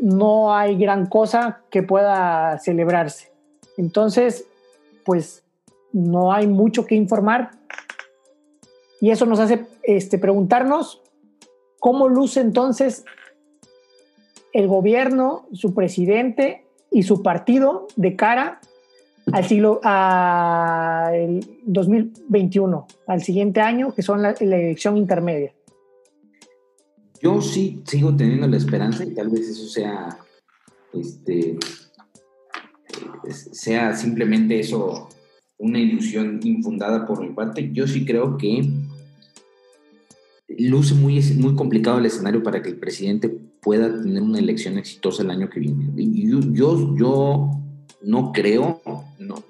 [0.00, 3.32] no hay gran cosa que pueda celebrarse.
[3.76, 4.46] Entonces,
[5.04, 5.44] pues
[5.92, 7.50] no hay mucho que informar
[9.00, 11.02] y eso nos hace este, preguntarnos
[11.78, 13.04] cómo luce entonces
[14.52, 18.60] el gobierno, su presidente y su partido de cara
[19.32, 25.52] al siglo al 2021, al siguiente año, que son la, elección intermedia.
[27.20, 30.18] Yo sí sigo teniendo la esperanza y tal vez eso sea
[30.94, 31.58] este
[33.30, 35.08] sea simplemente eso
[35.58, 37.70] una ilusión infundada por mi parte.
[37.72, 38.70] Yo sí creo que
[40.48, 43.36] luce muy, muy complicado el escenario para que el presidente
[43.68, 45.92] pueda tener una elección exitosa el año que viene.
[45.94, 47.50] Yo, yo, yo
[48.00, 48.80] no creo,
[49.18, 49.44] no,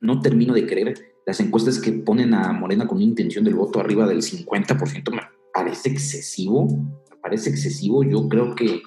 [0.00, 3.78] no, termino de creer las encuestas que ponen a Morena con una intención del voto
[3.78, 5.20] arriba del 50%, me
[5.54, 8.82] parece excesivo, me parece excesivo, yo creo que,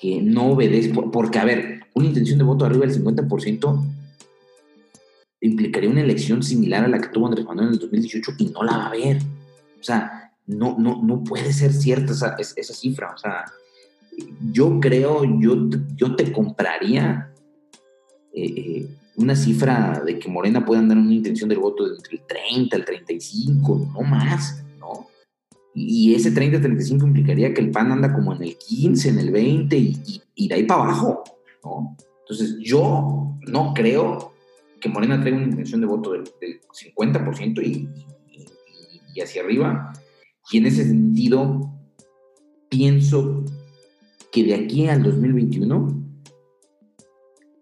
[0.00, 3.84] que no obedece, porque a ver, una intención de voto arriba del 50%
[5.42, 8.62] implicaría una elección similar a la que tuvo Andrés Manuel en el 2018 y no
[8.62, 9.18] la va a haber.
[9.18, 13.12] O sea, no, no, no puede ser cierta esa, esa cifra.
[13.14, 13.44] O sea,
[14.52, 17.32] yo creo, yo, yo te compraría
[18.32, 22.16] eh, eh, una cifra de que Morena pueda andar una intención del voto de entre
[22.16, 25.06] el 30 al 35, no más, ¿no?
[25.74, 29.76] Y ese 30-35 implicaría que el PAN anda como en el 15, en el 20
[29.76, 31.24] y, y de ahí para abajo,
[31.64, 31.96] ¿no?
[32.20, 34.32] Entonces, yo no creo
[34.80, 37.88] que Morena traiga una intención de voto del, 50% y,
[39.14, 39.92] y, hacia arriba.
[40.50, 41.72] Y en ese sentido,
[42.68, 43.44] pienso
[44.30, 46.02] que de aquí al 2021,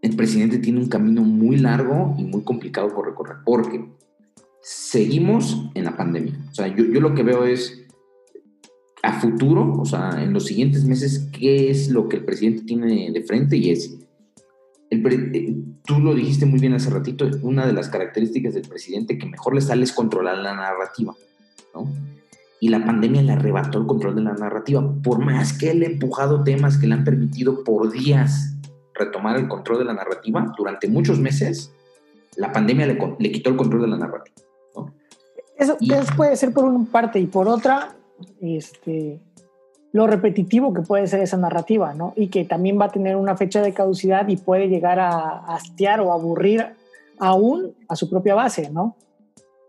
[0.03, 3.87] el presidente tiene un camino muy largo y muy complicado por recorrer, porque
[4.63, 6.39] seguimos en la pandemia.
[6.51, 7.87] O sea, yo, yo lo que veo es
[9.03, 13.11] a futuro, o sea, en los siguientes meses, qué es lo que el presidente tiene
[13.11, 13.99] de frente y es
[14.91, 19.27] eh, tú lo dijiste muy bien hace ratito, una de las características del presidente que
[19.27, 21.15] mejor le sale es controlar la narrativa,
[21.75, 21.89] ¿no?
[22.61, 25.87] Y la pandemia le arrebató el control de la narrativa, por más que él ha
[25.87, 28.55] empujado temas que le han permitido por días
[28.95, 31.73] retomar el control de la narrativa, durante muchos meses,
[32.37, 34.37] la pandemia le, le quitó el control de la narrativa,
[34.77, 34.93] ¿no?
[35.57, 37.95] Eso, eso puede ser por una parte, y por otra,
[38.41, 39.21] este,
[39.93, 42.13] lo repetitivo que puede ser esa narrativa, ¿no?
[42.15, 46.01] Y que también va a tener una fecha de caducidad y puede llegar a hastiar
[46.01, 46.67] o aburrir
[47.19, 48.97] aún a su propia base, ¿no?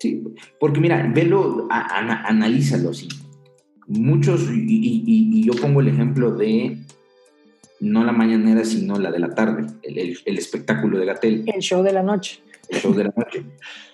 [0.01, 0.23] Sí,
[0.59, 3.07] porque mira, velo, analízalo, sí.
[3.85, 6.79] Muchos, y, yo pongo el ejemplo de
[7.81, 11.43] no la mañanera, sino la de la tarde, el, el espectáculo de Gatel.
[11.45, 12.41] El show de la noche.
[12.67, 13.45] El show de la noche.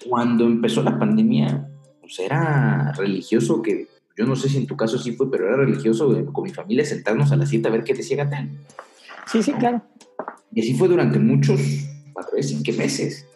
[0.07, 1.67] Cuando empezó la pandemia,
[1.99, 5.57] pues era religioso que yo no sé si en tu caso sí fue, pero era
[5.57, 8.49] religioso con mi familia sentarnos a la cita a ver qué decía Gatel.
[9.25, 9.81] Sí, sí, claro.
[10.53, 11.59] Y así fue durante muchos,
[12.13, 13.27] cuatro veces, qué meses.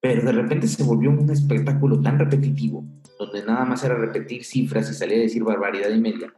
[0.00, 2.84] Pero de repente se volvió un espectáculo tan repetitivo,
[3.18, 6.32] donde nada más era repetir cifras y salía a decir barbaridad y media,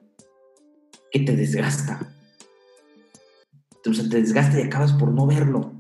[1.11, 2.13] que te desgasta.
[3.77, 5.73] Entonces te desgasta y acabas por no verlo.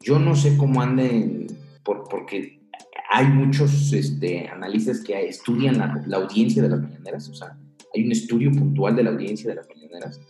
[0.00, 1.46] Yo no sé cómo anden,
[1.82, 2.56] por, porque
[3.10, 7.56] hay muchos este, analistas que estudian la, audiencia de las mañaneras, o sea,
[7.94, 10.20] hay un estudio puntual de la audiencia de las mañaneras,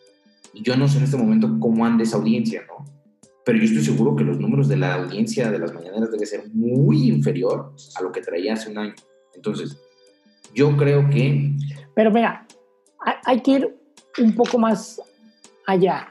[0.52, 2.84] y yo no sé en este momento cómo anda esa audiencia, ¿no?
[3.46, 6.48] Pero yo estoy seguro que los números de la audiencia de las mañaneras debe ser
[6.52, 8.94] muy inferior a lo que traía hace un año.
[9.36, 9.80] Entonces,
[10.52, 11.52] yo creo que...
[11.94, 12.44] Pero mira,
[13.24, 13.76] hay que ir
[14.18, 15.00] un poco más
[15.64, 16.08] allá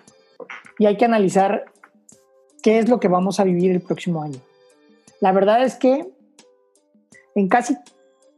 [0.79, 1.65] y hay que analizar
[2.63, 4.39] qué es lo que vamos a vivir el próximo año.
[5.19, 6.07] La verdad es que
[7.35, 7.75] en casi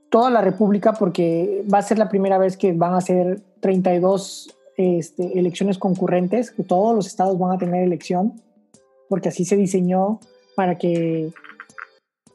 [0.10, 4.58] toda la República, porque va a ser la primera vez que van a ser 32
[4.76, 8.42] este, elecciones concurrentes, que todos los estados van a tener elección,
[9.10, 10.20] porque así se diseñó
[10.56, 11.32] para que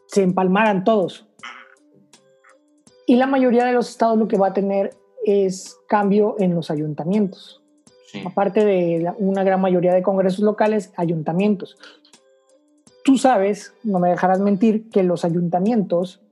[0.07, 1.27] se empalmaran todos.
[3.07, 4.91] Y la mayoría de los estados lo que va a tener
[5.25, 7.63] es cambio en los ayuntamientos.
[8.25, 11.77] Aparte de una gran mayoría de congresos locales, ayuntamientos.
[13.05, 16.23] Tú sabes, no me dejarás mentir, que los ayuntamientos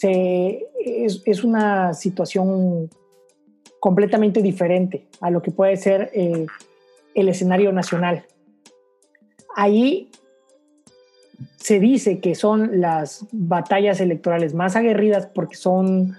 [0.00, 2.90] es, una situación
[3.78, 6.46] completamente diferente a lo que puede ser eh,
[7.14, 8.26] el escenario nacional.
[9.56, 10.10] Ahí
[11.56, 16.16] se dice que son las batallas electorales más aguerridas porque son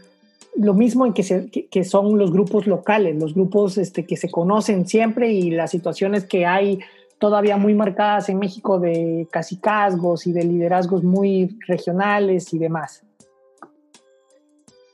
[0.56, 5.32] lo mismo en que, son los grupos locales, los grupos este, que se conocen siempre
[5.32, 6.80] y las situaciones que hay
[7.18, 13.04] todavía muy marcadas en México de casicazgos y de liderazgos muy regionales y demás.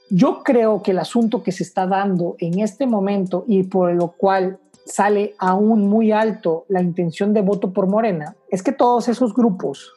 [0.10, 4.10] Yo creo que el asunto que se está dando en este momento y por lo
[4.10, 9.34] cual sale aún muy alto la intención de voto por Morena es que todos esos
[9.34, 9.94] grupos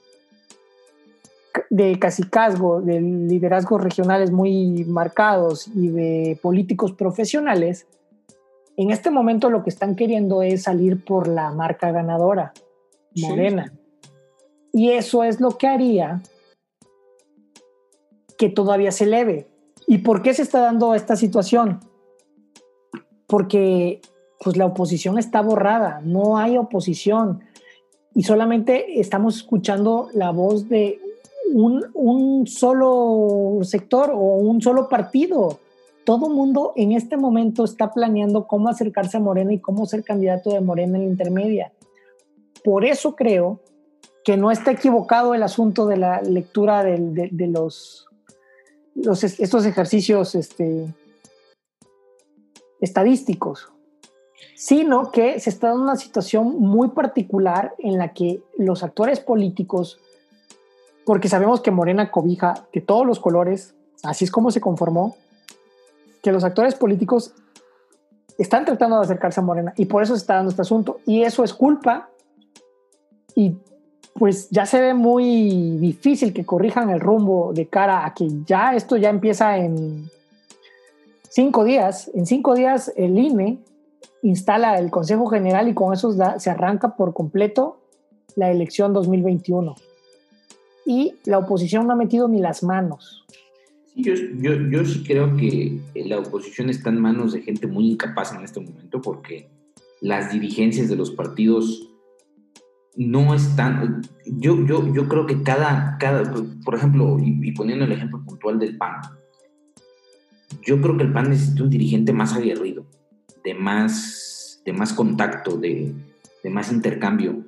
[1.71, 7.87] de casicazgo, de liderazgos regionales muy marcados y de políticos profesionales,
[8.77, 12.53] en este momento lo que están queriendo es salir por la marca ganadora,
[13.17, 13.73] Morena.
[14.73, 16.23] Y eso es lo que haría
[18.39, 19.47] que todavía se eleve.
[19.87, 21.81] ¿Y por qué se está dando esta situación?
[23.27, 24.01] Porque
[24.43, 27.45] pues la oposición está borrada, no hay oposición
[28.15, 31.01] y solamente estamos escuchando la voz de
[31.53, 35.61] un, solo sector o un solo partido.
[36.05, 40.51] Todo mundo en este momento está planeando cómo acercarse a Morena y cómo ser candidato
[40.51, 41.73] de Morena en la intermedia.
[42.65, 43.61] Por eso creo
[44.25, 48.09] que no está equivocado el asunto de la lectura de, los,
[48.95, 50.87] estos ejercicios este,
[52.81, 53.72] estadísticos,
[54.55, 59.99] sino que se está dando una situación muy particular en la que los actores políticos
[61.05, 65.17] porque sabemos que Morena cobija de todos los colores, así es como se conformó,
[66.23, 67.35] que los actores políticos
[68.39, 71.01] están tratando de acercarse a Morena y por eso se está dando este asunto.
[71.07, 72.09] Y eso es culpa
[73.35, 73.57] y
[74.15, 78.75] pues ya se ve muy difícil que corrijan el rumbo de cara a que ya
[78.75, 80.09] esto ya empieza en
[81.29, 82.11] cinco días.
[82.15, 83.59] En cinco días el INE
[84.23, 87.81] instala el Consejo General y con eso se arranca por completo
[88.37, 89.75] la elección 2021
[90.87, 93.25] y la oposición no ha metido ni las manos.
[93.95, 98.43] yo, yo, sí creo que la oposición está en manos de gente muy incapaz en
[98.43, 99.49] este momento porque
[100.01, 101.89] las dirigencias de los partidos
[102.97, 104.03] no están.
[104.27, 106.33] Yo, yo, yo creo que cada, cada
[106.65, 109.01] por ejemplo, y, poniendo el ejemplo puntual del PAN,
[110.63, 112.85] yo creo que el PAN necesita un dirigente más aguerrido,
[113.45, 115.95] de más, de más contacto, de,
[116.43, 117.45] de más intercambio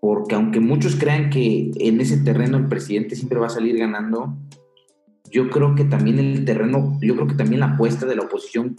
[0.00, 4.36] porque aunque muchos crean que en ese terreno el presidente siempre va a salir ganando,
[5.30, 8.76] yo creo que también el terreno, yo creo que también la apuesta de la oposición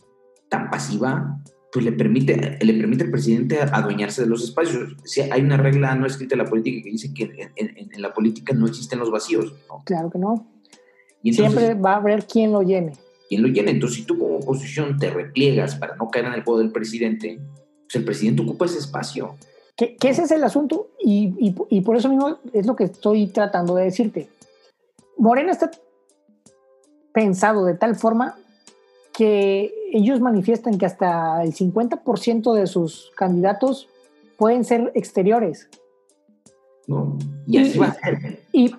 [0.47, 1.39] tan pasiva,
[1.71, 4.95] pues le permite, le permite al presidente adueñarse de los espacios.
[5.03, 8.53] Si hay una regla no escrita en la política que dice que en, la política
[8.53, 9.53] no existen los vacíos.
[9.85, 10.47] Claro que no.
[11.21, 12.93] Siempre va a haber quien lo llene.
[13.29, 13.71] Quien lo llene.
[13.71, 17.39] Entonces, si tú como oposición te repliegas para no caer en el juego del presidente,
[17.83, 19.35] pues el presidente ocupa ese espacio.
[19.77, 23.85] Que, ese es el asunto y, por eso mismo es lo que estoy tratando de
[23.85, 24.27] decirte.
[25.17, 25.71] Morena está
[27.13, 28.35] pensado de tal forma
[29.13, 33.87] que ellos manifiestan que hasta el 50% de sus candidatos
[34.37, 35.69] pueden ser exteriores.
[37.47, 38.43] Y así va a ser.
[38.51, 38.71] Y,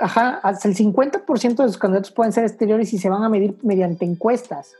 [0.00, 3.56] ajá, hasta el 50% de sus candidatos pueden ser exteriores y se van a medir
[3.62, 4.72] mediante encuestas.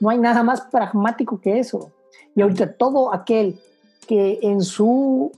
[0.00, 1.92] No hay nada más pragmático que eso.
[2.34, 3.58] Y ahorita todo aquel
[4.06, 5.32] que en su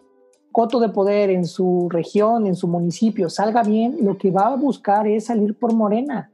[0.52, 4.56] coto de poder, en su región, en su municipio, salga bien, lo que va a
[4.56, 6.30] buscar es salir por Morena.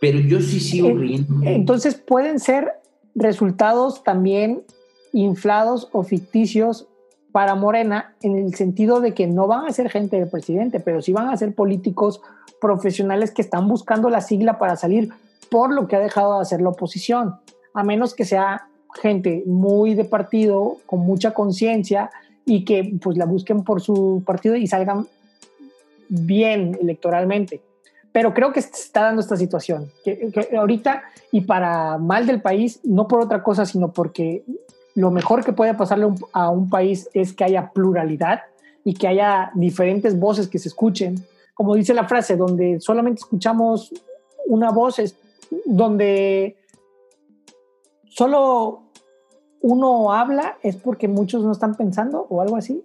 [0.00, 1.34] Pero yo sí sigo riendo.
[1.44, 2.72] Entonces pueden ser
[3.14, 4.64] resultados también
[5.12, 6.88] inflados o ficticios
[7.34, 11.02] para Morena en el sentido de que no van a ser gente del presidente, pero
[11.02, 12.20] sí van a ser políticos
[12.60, 15.08] profesionales que están buscando la sigla para salir
[15.50, 17.34] por lo que ha dejado de hacer la oposición,
[17.74, 18.68] a menos que sea
[19.02, 22.08] gente muy de partido, con mucha conciencia
[22.46, 25.08] y que pues la busquen por su partido y salgan
[26.08, 27.62] bien electoralmente.
[28.12, 33.08] Pero creo que está dando esta situación, que, ahorita y para mal del país, no
[33.08, 34.44] por otra cosa, sino porque
[34.94, 38.42] lo mejor que puede pasarle a un país es que haya pluralidad
[38.84, 41.24] y que haya diferentes voces que se escuchen.
[41.54, 43.92] Como dice la frase, donde solamente escuchamos
[44.46, 45.16] una voz, es
[45.64, 46.56] donde
[48.08, 48.82] solo
[49.60, 52.82] uno habla es porque muchos no están pensando o algo así.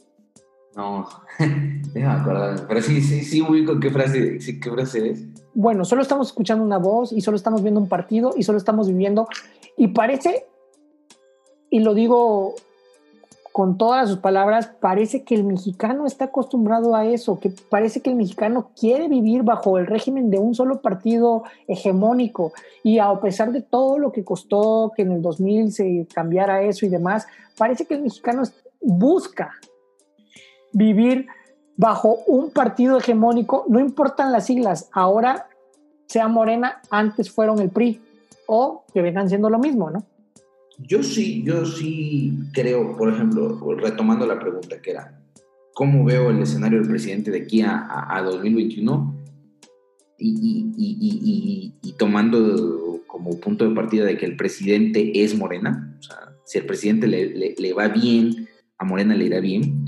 [0.75, 1.07] No,
[1.93, 5.25] déjame acordar, pero sí, sí, sí ubico qué frase, sí, qué frase es.
[5.53, 8.87] Bueno, solo estamos escuchando una voz y solo estamos viendo un partido y solo estamos
[8.87, 9.27] viviendo
[9.75, 10.45] y parece,
[11.69, 12.55] y lo digo
[13.51, 18.09] con todas sus palabras, parece que el mexicano está acostumbrado a eso, que parece que
[18.09, 22.53] el mexicano quiere vivir bajo el régimen de un solo partido hegemónico
[22.83, 26.85] y a pesar de todo lo que costó que en el 2000 se cambiara eso
[26.85, 28.43] y demás, parece que el mexicano
[28.81, 29.51] busca
[30.71, 31.27] vivir
[31.75, 35.47] bajo un partido hegemónico, no importan las siglas, ahora
[36.07, 38.01] sea Morena, antes fueron el PRI,
[38.47, 40.03] o que vengan siendo lo mismo, ¿no?
[40.81, 45.21] Yo sí, yo sí creo, por ejemplo, retomando la pregunta que era,
[45.73, 49.15] ¿cómo veo el escenario del presidente de aquí a, 2021?
[50.17, 56.57] Y, tomando como punto de partida de que el presidente es Morena, o sea, si
[56.57, 59.85] el presidente le, le va bien, a Morena le irá bien.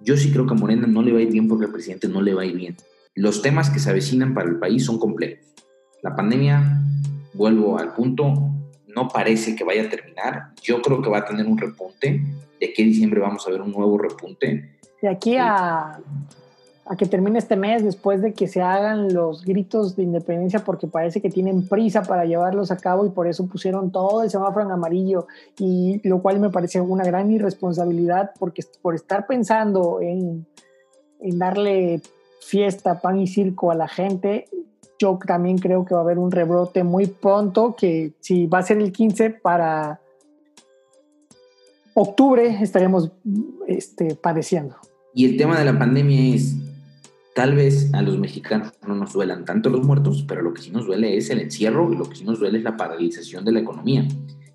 [0.00, 2.20] Yo sí creo que a Morena no le va a bien porque al presidente no
[2.20, 2.76] le va a bien.
[3.14, 5.46] Los temas que se avecinan para el país son complejos.
[6.02, 6.82] La pandemia,
[7.32, 8.55] vuelvo al punto,
[8.96, 10.52] no parece que vaya a terminar.
[10.62, 12.20] Yo creo que va a tener un repunte.
[12.58, 14.70] De aquí a diciembre vamos a ver un nuevo repunte.
[15.02, 16.00] De aquí a,
[16.86, 20.86] a que termine este mes, después de que se hagan los gritos de independencia, porque
[20.86, 24.64] parece que tienen prisa para llevarlos a cabo y por eso pusieron todo el semáforo
[24.64, 25.26] en amarillo,
[25.58, 30.46] y lo cual me parece una gran irresponsabilidad, porque por estar pensando en,
[31.20, 32.00] en darle
[32.40, 34.48] fiesta, pan y circo a la gente,
[34.98, 38.62] yo también creo que va a haber un rebrote muy pronto, que si va a
[38.62, 40.00] ser el 15 para
[41.94, 43.10] octubre estaremos
[43.66, 44.76] este, padeciendo.
[45.14, 46.54] Y el tema de la pandemia es,
[47.34, 50.70] tal vez a los mexicanos no nos duelan tanto los muertos, pero lo que sí
[50.70, 53.52] nos duele es el encierro y lo que sí nos duele es la paralización de
[53.52, 54.06] la economía.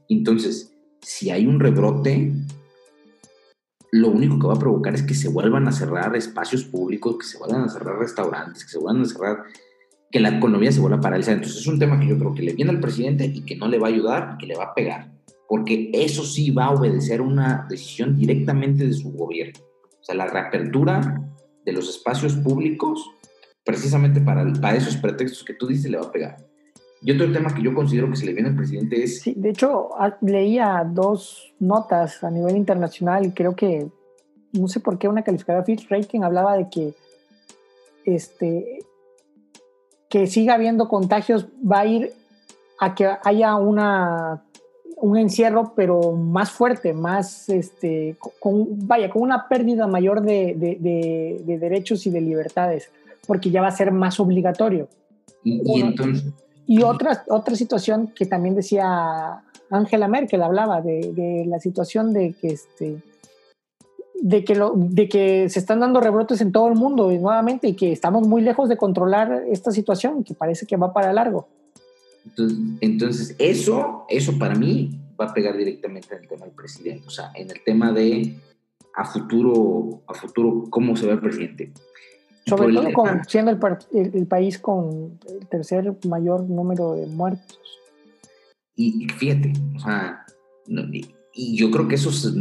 [0.07, 0.71] Entonces,
[1.01, 2.31] si hay un rebrote,
[3.91, 7.25] lo único que va a provocar es que se vuelvan a cerrar espacios públicos, que
[7.25, 9.43] se vuelvan a cerrar restaurantes, que se vuelvan a cerrar
[10.11, 11.35] que la economía se vuelva a paralizar.
[11.35, 13.67] Entonces es un tema que yo creo que le viene al presidente y que no
[13.67, 15.11] le va a ayudar, que le va a pegar,
[15.47, 19.59] porque eso sí va a obedecer una decisión directamente de su gobierno.
[19.99, 21.21] O sea, la reapertura
[21.65, 23.09] de los espacios públicos,
[23.63, 26.37] precisamente para, para esos pretextos que tú dices, le va a pegar.
[27.03, 29.21] Y otro tema que yo considero que se le viene al presidente es...
[29.21, 29.89] Sí, de hecho,
[30.21, 33.87] leía dos notas a nivel internacional y creo que,
[34.53, 36.93] no sé por qué, una calificadora Fitch Rating hablaba de que
[38.05, 38.79] este,
[40.11, 42.11] que siga habiendo contagios va a ir
[42.79, 44.43] a que haya una,
[44.97, 51.57] un encierro, pero más fuerte, más, este, con, vaya, con una pérdida mayor de, de,
[51.57, 52.91] derechos y de libertades,
[53.25, 54.89] porque ya va a ser más obligatorio.
[55.43, 56.33] Y, entonces...
[56.67, 62.33] Y otra, otra situación que también decía Angela Merkel, hablaba de, de la situación de
[62.33, 62.97] que este,
[64.21, 67.67] de que, lo, de que se están dando rebrotes en todo el mundo y nuevamente
[67.67, 71.49] y que estamos muy lejos de controlar esta situación que parece que va para largo.
[72.81, 77.09] Entonces, eso, eso para mí va a pegar directamente en el tema del presidente, o
[77.09, 78.37] sea, en el tema de
[78.93, 81.73] a futuro, a futuro cómo se ve el presidente.
[82.45, 83.59] Sobre todo con, siendo el,
[84.13, 87.59] el, país con el tercer mayor número de muertos.
[88.75, 90.25] Y, fíjate, o sea,
[91.33, 92.33] y yo creo que eso es,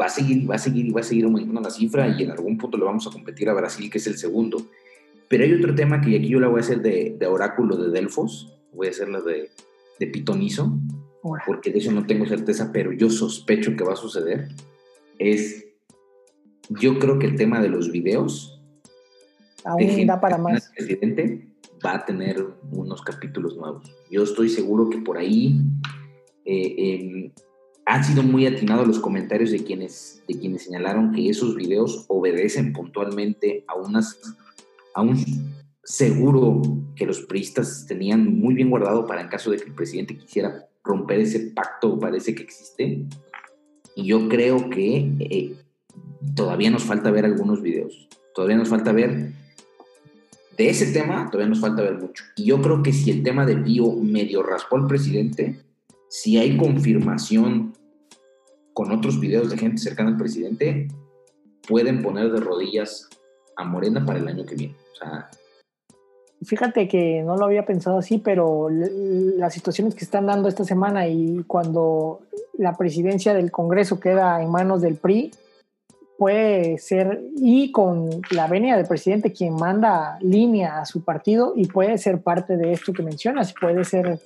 [0.00, 2.30] va a seguir, va a seguir y va a seguir aumentando la cifra y en
[2.30, 4.66] algún punto le vamos a competir a Brasil, que es el segundo.
[5.28, 7.90] Pero hay otro tema que aquí yo la voy a hacer de, de oráculo de
[7.90, 9.50] Delfos, voy a hacer la de,
[9.98, 10.78] de pitonizo,
[11.46, 14.48] porque de eso no tengo certeza, pero yo sospecho que va a suceder.
[15.18, 15.66] Es,
[16.70, 18.60] yo creo que el tema de los videos
[19.64, 20.72] aún da para más.
[20.74, 21.46] Presidente
[21.84, 23.94] va a tener unos capítulos nuevos.
[24.10, 25.60] Yo estoy seguro que por ahí
[26.44, 27.32] eh,
[27.86, 32.72] han sido muy atinados los comentarios de quienes, de quienes señalaron que esos videos obedecen
[32.72, 34.18] puntualmente a, unas,
[34.94, 35.16] a un
[35.82, 36.62] seguro
[36.94, 40.68] que los priistas tenían muy bien guardado para en caso de que el presidente quisiera
[40.84, 43.04] romper ese pacto, parece que existe.
[43.96, 45.56] Y yo creo que eh,
[46.34, 49.32] todavía nos falta ver algunos videos, todavía nos falta ver
[50.56, 52.24] de ese tema, todavía nos falta ver mucho.
[52.36, 55.58] Y yo creo que si el tema de Pío medio raspó al presidente,
[56.10, 57.72] si hay confirmación
[58.74, 60.88] con otros videos de gente cercana al presidente,
[61.66, 63.08] pueden poner de rodillas
[63.56, 64.74] a Morena para el año que viene.
[66.42, 71.06] Fíjate que no lo había pensado así, pero las situaciones que están dando esta semana
[71.06, 72.20] y cuando
[72.58, 75.30] la presidencia del Congreso queda en manos del PRI,
[76.18, 81.66] puede ser, y con la venia del presidente quien manda línea a su partido y
[81.66, 84.18] puede ser parte de esto que mencionas, puede ser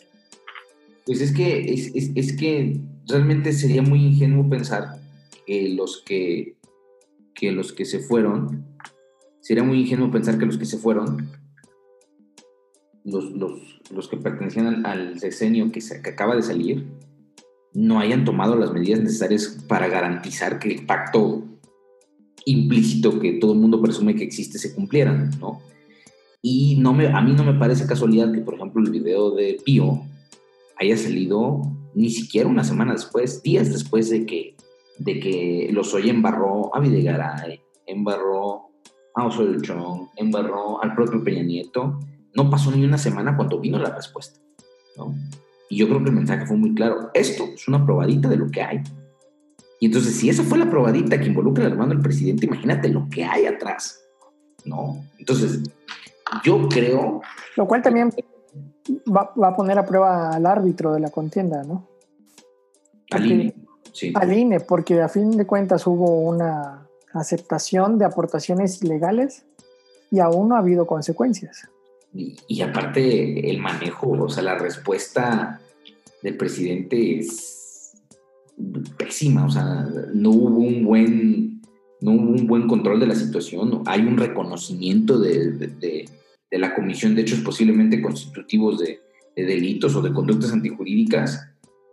[1.07, 5.01] pues es que, es, es, que realmente sería muy ingenuo pensar
[5.47, 6.57] que los que,
[7.35, 8.65] que los que se fueron,
[9.41, 11.29] sería muy ingenuo pensar que los que se fueron,
[13.05, 16.87] los, los, los que pertenecían al, sexenio que, se, que acaba de salir,
[17.75, 21.45] no hayan tomado las medidas necesarias para garantizar que el pacto
[22.47, 25.61] implícito que todo el mundo presume que existe se cumpliera, ¿no?
[26.41, 29.59] Y no me, a mí no me parece casualidad que, por ejemplo, el video de
[29.65, 30.03] Pío
[30.79, 31.63] haya salido
[31.95, 34.57] ni siquiera una semana después, días después de que,
[34.99, 38.71] de que los oye embarró a Videgaray, embarró
[39.15, 42.01] a Osorio Chong, embarró al propio Peña Nieto.
[42.35, 44.41] No pasó ni una semana cuando vino la respuesta,
[44.97, 45.15] ¿no?
[45.71, 47.11] Y yo creo que el mensaje fue muy claro.
[47.15, 48.83] Esto es una probadita de lo que hay.
[49.81, 53.09] Y entonces, si esa fue la probadita que involucra al hermano del presidente, imagínate lo
[53.09, 54.01] que hay atrás,
[54.65, 55.05] ¿no?
[55.19, 55.63] Entonces,
[56.45, 57.21] yo creo...
[57.57, 58.11] Lo cual también
[59.07, 61.89] va, a poner a prueba al árbitro de la contienda, ¿no?
[63.11, 63.55] al INE,
[63.93, 64.13] sí.
[64.15, 69.45] Al INE, porque a fin de cuentas hubo una aceptación de aportaciones ilegales
[70.11, 71.69] y aún no ha habido consecuencias.
[72.13, 75.61] Y, aparte el manejo, o sea, la respuesta
[76.23, 77.95] del presidente es
[78.97, 81.61] pésima, o sea, no hubo un buen,
[82.01, 86.09] no hubo un buen control de la situación, hay un reconocimiento de,
[86.59, 89.01] la comisión de hechos posiblemente constitutivos de,
[89.37, 91.49] delitos o de conductas antijurídicas,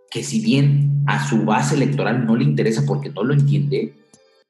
[0.09, 3.93] que si bien a su base electoral no le interesa porque no lo entiende,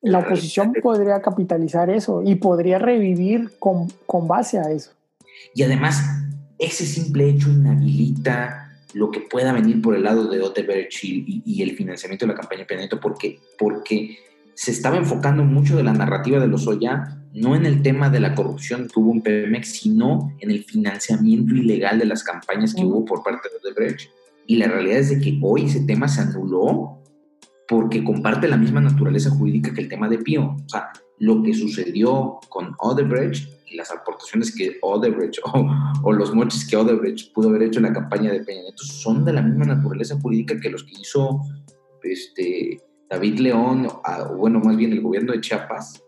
[0.01, 4.91] la oposición podría capitalizar eso y podría revivir con, con base a eso.
[5.53, 6.03] Y además,
[6.57, 11.61] ese simple hecho inhabilita lo que pueda venir por el lado de Odebrecht y, y
[11.61, 14.17] el financiamiento de la campaña Pianeto, porque, porque
[14.55, 18.19] se estaba enfocando mucho de la narrativa de los Oya, no en el tema de
[18.19, 22.83] la corrupción que hubo en Pemex, sino en el financiamiento ilegal de las campañas que
[22.83, 24.09] hubo por parte de Odebrecht.
[24.47, 26.99] Y la realidad es de que hoy ese tema se anuló
[27.67, 30.57] porque comparte la misma naturaleza jurídica que el tema de Pío.
[30.65, 35.39] O sea, lo que sucedió con Odebrecht y las aportaciones que Odebrecht
[36.03, 39.23] o, los moches que Odebrecht pudo haber hecho en la campaña de Peña Nieto son
[39.23, 41.41] de la misma naturaleza jurídica que los que hizo
[42.03, 46.03] este, David León, o bueno, más bien el gobierno de Chiapas,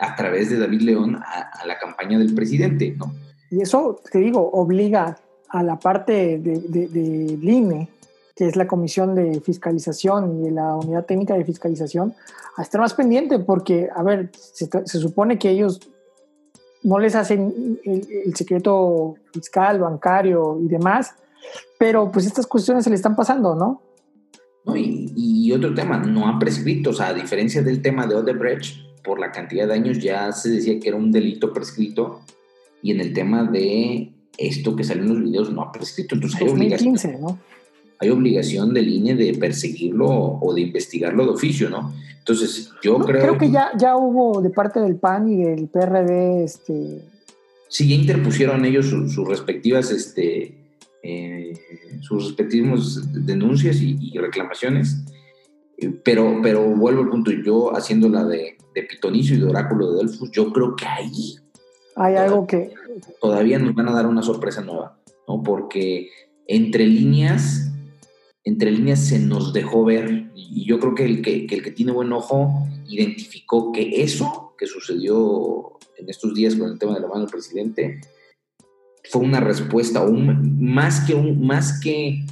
[0.00, 3.12] a través de David León a, la campaña del presidente, ¿no?
[3.50, 7.88] Y eso, te digo, obliga a la parte de, de, INE,
[8.34, 12.14] que es la Comisión de Fiscalización y la Unidad Técnica de Fiscalización,
[12.56, 15.80] a estar más pendiente, porque, a ver, se, se supone que ellos
[16.82, 21.14] no les hacen el, secreto fiscal, bancario y demás,
[21.78, 23.82] pero pues estas cuestiones se le están pasando, ¿no?
[24.64, 28.14] no y, y, otro tema, no han prescrito, o sea, a diferencia del tema de
[28.14, 32.20] Odebrecht, por la cantidad de años ya se decía que era un delito prescrito,
[32.82, 36.14] y en el tema de esto que salió en los videos no ha prescrito.
[36.14, 37.38] Entonces 2015, ¿no?
[38.00, 41.92] hay obligación del INE de perseguirlo o de investigarlo de oficio, ¿no?
[42.18, 43.20] Entonces, yo creo...
[43.20, 47.02] Creo que ya, ya hubo de parte del PAN y del PRD, este...
[47.68, 50.54] Sí, ya interpusieron ellos sus respectivas, este,
[51.02, 51.52] eh,
[52.00, 55.04] sus respectivos denuncias y, reclamaciones,
[55.88, 59.98] pero, pero vuelvo al punto, yo haciendo la de, de Pitonicio y de Oráculo de
[59.98, 61.36] Delfos, yo creo que ahí...
[61.96, 62.72] Hay algo que...
[63.20, 65.42] Todavía nos van a dar una sorpresa nueva, ¿no?
[65.42, 66.08] Porque
[66.46, 67.70] entre líneas
[68.44, 71.92] entre líneas se nos dejó ver y yo creo que el que, el que tiene
[71.92, 77.08] buen ojo identificó que eso que sucedió en estos días con el tema de la
[77.08, 78.00] mano del presidente
[79.10, 82.24] fue una respuesta, un, más que un, más que,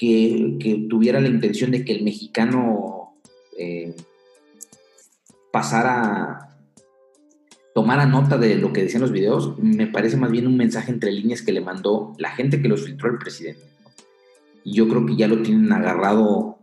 [0.00, 3.12] que, tuviera la intención de que el mexicano
[3.58, 3.94] eh,
[5.52, 6.56] pasara,
[7.74, 11.12] tomara nota de lo que decían los videos, me parece más bien un mensaje entre
[11.12, 13.70] líneas que le mandó la gente que los filtró al presidente
[14.64, 16.58] y yo creo que ya lo tienen agarrado,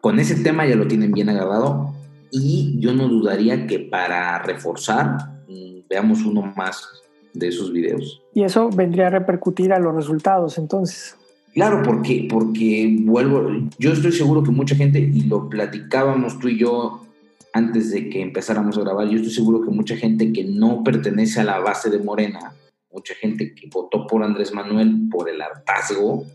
[0.00, 1.94] con ese tema ya lo tienen bien agarrado
[2.30, 5.16] y yo no dudaría que para reforzar
[5.48, 6.86] mm, veamos uno más
[7.32, 8.22] de esos videos.
[8.34, 11.17] Y eso vendría a repercutir a los resultados entonces.
[11.58, 13.50] Claro, porque, porque vuelvo,
[13.80, 17.04] yo estoy seguro que mucha gente, y lo platicábamos tú y yo
[17.52, 21.40] antes de que empezáramos a grabar, yo estoy seguro que mucha gente que no pertenece
[21.40, 22.54] a la base de Morena,
[22.92, 26.26] mucha gente que votó por Andrés Manuel por el hartazgo,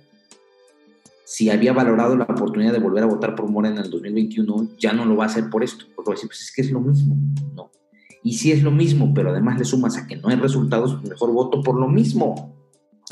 [1.24, 4.92] si había valorado la oportunidad de volver a votar por Morena en el 2021, ya
[4.92, 6.70] no lo va a hacer por esto, porque va a decir, pues es que es
[6.70, 7.16] lo mismo,
[7.56, 7.72] ¿no?
[8.26, 11.32] Y si es lo mismo, pero además le sumas a que no hay resultados, mejor
[11.32, 12.54] voto por lo mismo,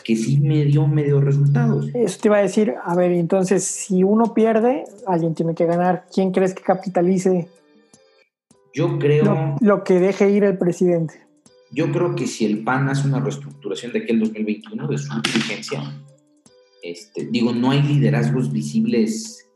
[0.03, 1.89] que sí me dio medio resultados.
[1.93, 6.05] Eso te iba a decir, a ver, entonces, si uno pierde, alguien tiene que ganar.
[6.13, 7.47] ¿Quién crees que capitalice?
[8.73, 9.57] Yo creo...
[9.59, 11.15] Lo, que deje ir el presidente.
[11.71, 15.81] Yo creo que si el PAN hace una reestructuración de aquel 2021, de su vigencia,
[16.81, 19.49] este, digo, no hay liderazgos visibles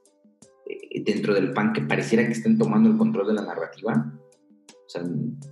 [0.68, 4.14] eh, dentro del PAN que pareciera que estén tomando el control de la narrativa.
[4.86, 5.04] O sea,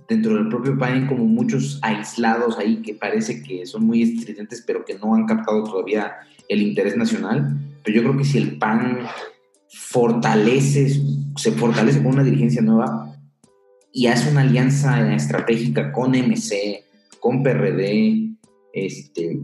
[0.08, 4.62] dentro del propio PAN hay como muchos aislados ahí que parece que son muy estridentes,
[4.66, 6.14] pero que no han captado todavía
[6.48, 7.58] el interés nacional.
[7.82, 9.00] Pero yo creo que si el PAN
[9.68, 11.00] fortalece,
[11.36, 13.14] se fortalece con una dirigencia nueva
[13.92, 16.84] y hace una alianza estratégica con MC,
[17.20, 18.36] con PRD,
[18.72, 19.38] este,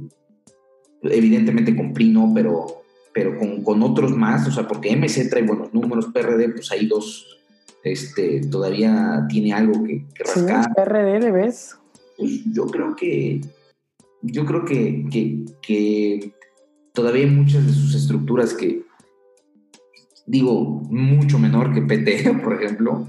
[1.02, 2.82] evidentemente con PRI no, pero,
[3.12, 6.86] pero con, con, otros más, o sea, porque MC trae buenos números, PRD, pues hay
[6.86, 7.39] dos,
[7.84, 10.64] este, todavía tiene algo que, rascar.
[10.64, 11.76] Sí, PRD, ¿ves?
[12.16, 13.40] Pues yo creo que,
[14.22, 15.06] yo creo que,
[15.62, 16.32] que,
[16.92, 18.82] todavía hay muchas de sus estructuras que,
[20.26, 23.06] digo, mucho menor que PT, por ejemplo,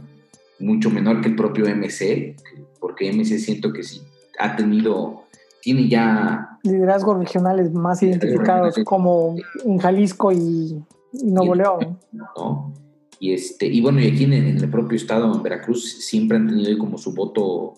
[0.59, 2.36] mucho menor que el propio MC,
[2.80, 4.01] porque MC siento que sí
[4.39, 5.24] ha tenido,
[5.61, 6.57] tiene ya...
[6.63, 10.84] Liderazgos regionales más identificados como en Jalisco y,
[11.24, 11.99] Nuevo León.
[12.13, 12.74] ¿no?
[13.22, 16.76] Y, este, y bueno, y aquí en, el propio estado, en Veracruz, siempre han tenido
[16.80, 17.76] como su voto,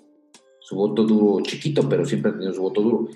[0.62, 3.10] su voto duro chiquito, pero siempre han tenido su voto duro.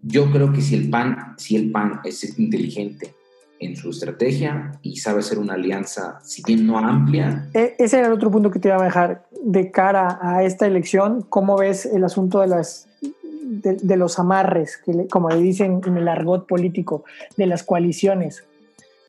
[0.00, 3.12] Yo creo que si el PAN, si el PAN es inteligente
[3.58, 7.50] en su estrategia y sabe hacer una alianza, si bien no amplia.
[7.52, 10.68] E, ese era el otro punto que te iba a dejar de cara a esta
[10.68, 11.26] elección.
[11.28, 16.06] ¿Cómo ves el asunto de las de, los amarres, que como le dicen en el
[16.06, 17.02] argot político,
[17.36, 18.44] de las coaliciones?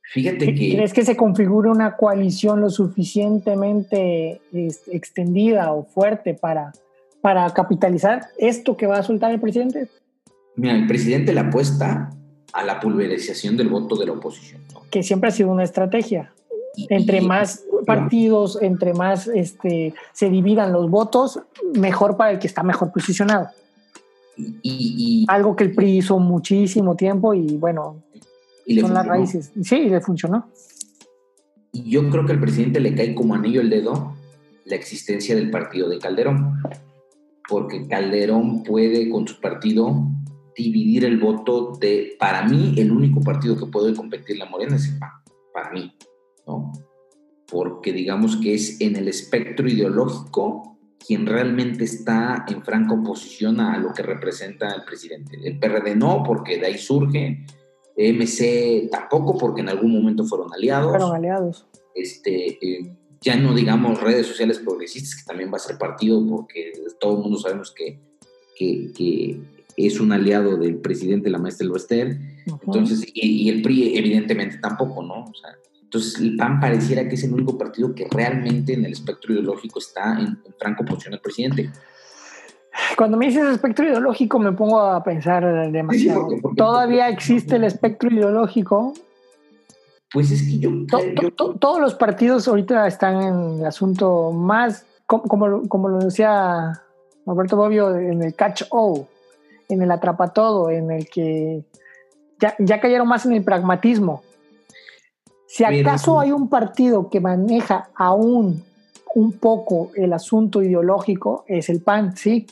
[0.10, 0.76] Fíjate que...
[0.76, 4.42] ¿Crees que se configure una coalición lo suficientemente
[4.92, 6.72] extendida o fuerte para,
[7.22, 9.90] para capitalizar esto que va a soltar el presidente?
[10.56, 12.10] Mira, el presidente le apuesta
[12.54, 14.62] a la pulverización del voto de la oposición.
[14.90, 16.34] Que siempre ha sido una estrategia.
[16.90, 21.40] entre más partidos, entre más este, se dividan los votos,
[21.74, 23.50] mejor para el que está mejor posicionado.
[24.62, 28.04] Y, Algo que el PRI hizo muchísimo tiempo y bueno,
[28.80, 29.52] son las raíces.
[29.62, 30.50] Sí, le funcionó.
[31.72, 34.16] Y yo creo que al presidente le cae como anillo el dedo
[34.68, 36.62] la existencia del partido de Calderón,
[37.48, 40.10] porque Calderón puede con su partido
[40.56, 44.90] dividir el voto de, para mí, el único partido que puede competir la Morena es
[44.90, 45.12] el PAN,
[45.54, 45.96] para mí,
[46.46, 46.72] ¿no?
[47.50, 53.78] Porque digamos que es en el espectro ideológico quien realmente está en franca oposición a
[53.78, 55.38] lo que representa el presidente.
[55.42, 57.46] El PRD no, porque de ahí surge,
[57.98, 60.92] MC tampoco, porque en algún momento fueron aliados.
[60.92, 61.66] Fueron aliados.
[61.96, 62.92] Este, eh,
[63.22, 67.24] ya no digamos redes sociales progresistas, que también va a ser partido, porque todo el
[67.24, 68.00] mundo sabemos que,
[68.56, 69.42] que,
[69.76, 72.18] es un aliado del presidente, la maestra Elvester.
[72.46, 75.26] Entonces, y, el PRI evidentemente tampoco, ¿no?
[75.26, 75.52] O sea,
[75.84, 79.78] entonces el PAN pareciera que es el único partido que realmente en el espectro ideológico
[79.78, 81.70] está en, en franco oposición al presidente.
[82.96, 86.28] Cuando me dices espectro ideológico me pongo a pensar demasiado.
[86.56, 88.94] ¿Todavía existe el espectro ideológico?
[90.14, 90.72] Pues es que yo...
[91.60, 96.82] todos los partidos ahorita están en el asunto más, como, como, lo decía
[97.26, 99.06] Roberto Bobbio, en el catch-all,
[99.68, 101.64] en el atrapa-todo, en el que
[102.40, 104.24] ya, ya cayeron más en el pragmatismo.
[105.48, 108.64] Si acaso hay un partido que maneja aún
[109.16, 112.46] un poco el asunto ideológico, es el PAN, sí,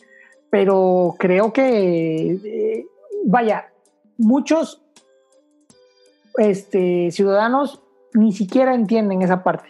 [0.49, 2.85] pero creo que, eh,
[3.25, 3.71] vaya,
[4.17, 4.81] muchos
[6.37, 7.81] este, ciudadanos
[8.13, 9.69] ni siquiera entienden esa parte.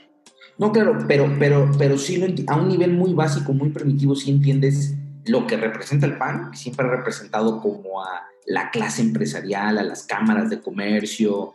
[0.57, 4.95] No, claro, pero, pero, pero sí a un nivel muy básico, muy primitivo, sí entiendes
[5.25, 9.83] lo que representa el PAN, que siempre ha representado como a la clase empresarial, a
[9.83, 11.53] las cámaras de comercio.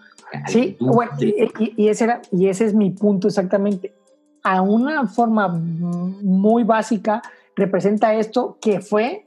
[0.48, 3.94] sí, bueno, y, ese era, y ese es mi punto exactamente.
[4.42, 7.22] A una forma muy básica,
[7.60, 9.26] representa esto que fue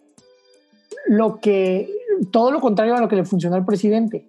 [1.07, 1.89] lo que,
[2.31, 4.27] todo lo contrario a lo que le funcionó al presidente.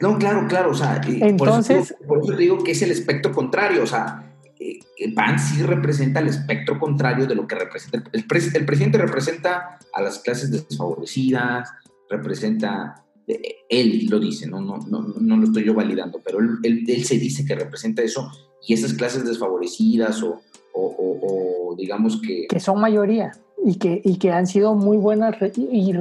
[0.00, 3.86] No, claro, claro, o sea, entonces, por eso, digo que es el espectro contrario, o
[3.86, 8.02] sea, el eh, PAN sí representa el espectro contrario de lo que representa.
[8.12, 8.24] El,
[8.54, 11.70] el presidente representa a las clases desfavorecidas,
[12.10, 16.58] representa, eh, él lo dice, no, no, no, no lo estoy yo validando, pero él,
[16.86, 18.30] él, se dice que representa eso
[18.66, 20.42] y esas clases desfavorecidas o,
[20.76, 22.46] o, digamos que...
[22.48, 23.32] Que son mayoría
[23.64, 25.92] y que, y que han sido muy buenas y,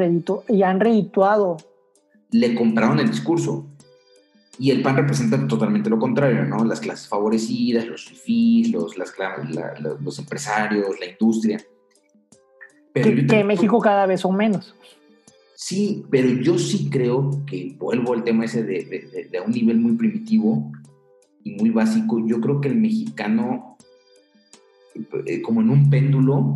[0.49, 1.57] y han redituado.
[2.31, 3.65] Le compraron el discurso.
[4.57, 6.63] Y el PAN representa totalmente lo contrario, ¿no?
[6.63, 9.13] Las clases favorecidas, los fifís, los, las,
[10.01, 11.61] los empresarios, la industria.
[12.93, 14.73] Pero que, en México cada vez son menos.
[15.55, 19.79] Sí, pero yo sí creo que vuelvo al tema ese de, de, de, un nivel
[19.79, 20.71] muy primitivo
[21.43, 22.25] y muy básico.
[22.25, 23.77] Yo creo que el mexicano
[25.43, 26.55] como en un péndulo.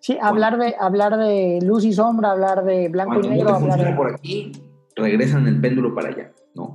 [0.00, 3.54] Sí, hablar de, hablar de luz y sombra, hablar de blanco y negro.
[3.54, 3.92] hablar de...
[3.92, 4.52] por aquí,
[4.96, 6.72] regresan el péndulo para allá, ¿no?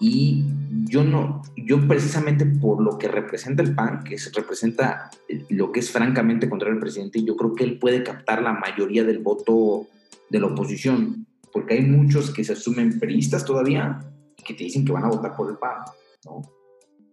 [0.00, 0.44] Y
[0.86, 5.10] yo no, yo precisamente por lo que representa el PAN, que representa
[5.50, 9.04] lo que es francamente contra el presidente, yo creo que él puede captar la mayoría
[9.04, 9.86] del voto
[10.30, 14.00] de la oposición, porque hay muchos que se asumen periodistas todavía
[14.36, 15.84] y que te dicen que van a votar por el PAN,
[16.24, 16.42] ¿no?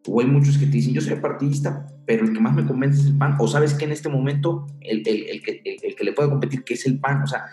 [0.07, 2.99] o hay muchos que te dicen, yo soy partidista, pero el que más me convence
[2.99, 6.11] es el PAN, o sabes que en este momento el, el, que, el, que le
[6.11, 7.45] puede competir, que es el PAN, o sea,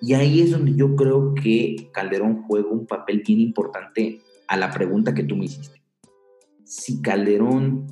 [0.00, 4.70] y ahí es donde yo creo que Calderón juega un papel bien importante a la
[4.70, 5.82] pregunta que tú me hiciste.
[6.64, 7.84] Si Calderón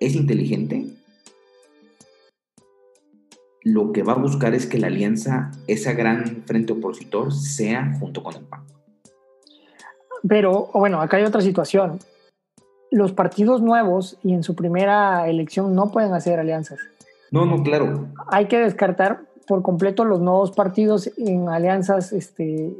[0.00, 0.86] es inteligente,
[3.62, 8.24] lo que va a buscar es que la alianza, esa gran frente opositor, sea junto
[8.24, 8.66] con el PAN.
[10.28, 12.00] Pero, bueno, acá hay otra situación.
[12.90, 16.78] Los partidos nuevos y en su primera elección no pueden hacer alianzas.
[17.30, 18.06] No, no, claro.
[18.28, 22.74] Hay que descartar por completo los nuevos partidos en alianzas este,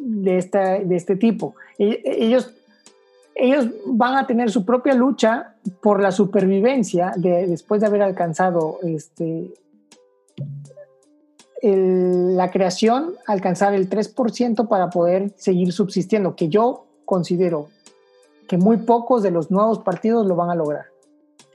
[0.00, 1.54] de, esta, de este tipo.
[1.78, 2.54] E, ellos,
[3.34, 8.78] ellos van a tener su propia lucha por la supervivencia de, después de haber alcanzado
[8.82, 9.52] este,
[11.62, 17.68] la creación, alcanzar el 3% para poder seguir subsistiendo, que yo considero
[18.48, 20.86] que muy pocos de los nuevos partidos lo van a lograr.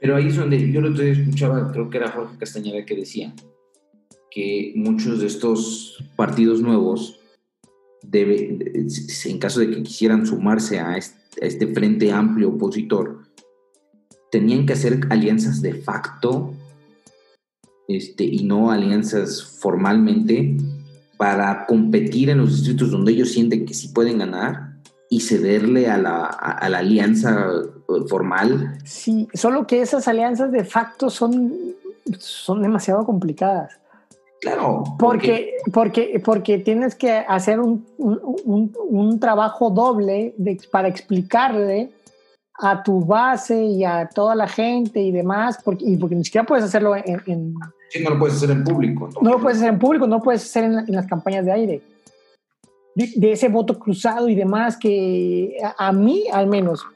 [0.00, 3.34] Pero ahí es donde yo lo escuchaba, creo que era Jorge Castañeda que decía
[4.30, 7.20] que muchos de estos partidos nuevos,
[8.02, 8.58] debe,
[9.24, 13.22] en caso de que quisieran sumarse a este frente amplio opositor,
[14.30, 16.52] tenían que hacer alianzas de facto
[17.86, 20.56] este, y no alianzas formalmente
[21.16, 24.73] para competir en los distritos donde ellos sienten que sí pueden ganar
[25.14, 28.76] y cederle a la, alianza eh, formal.
[28.84, 31.52] Sí, solo que esas alianzas de facto son,
[32.18, 33.78] son demasiado complicadas.
[34.40, 34.82] Claro.
[34.98, 41.92] Porque, porque, porque tienes que hacer un, un, trabajo doble de, para explicarle
[42.58, 46.44] a tu base y a toda la gente y demás, porque, y porque ni siquiera
[46.44, 47.54] puedes hacerlo en...
[47.88, 49.08] sí, no lo puedes hacer en público.
[49.22, 51.82] No, lo puedes hacer en público, no lo puedes hacer en, las campañas de aire.
[52.94, 56.86] De, ese voto cruzado y demás que a, mí, al menos,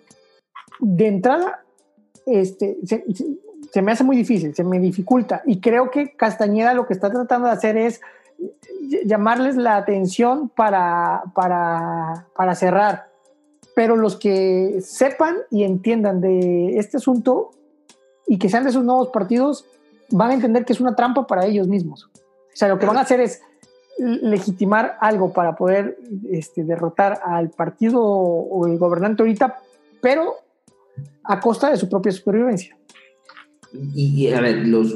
[0.78, 1.64] de entrada,
[2.26, 5.42] este, se, me hace muy difícil, se me dificulta.
[5.44, 8.00] Y creo que Castañeda lo que está tratando de hacer es
[9.04, 13.08] llamarles la atención para, para, para cerrar
[13.78, 17.52] pero los que sepan y entiendan de este asunto
[18.26, 19.66] y que sean de esos nuevos partidos
[20.10, 22.10] van a entender que es una trampa para ellos mismos.
[22.12, 23.40] O sea, lo que van a hacer es
[23.98, 25.98] legitimar algo para poder
[26.30, 29.58] este, derrotar al partido o el gobernante ahorita,
[30.00, 30.34] pero
[31.24, 32.76] a costa de su propia supervivencia.
[33.94, 34.94] Y, a ver, los,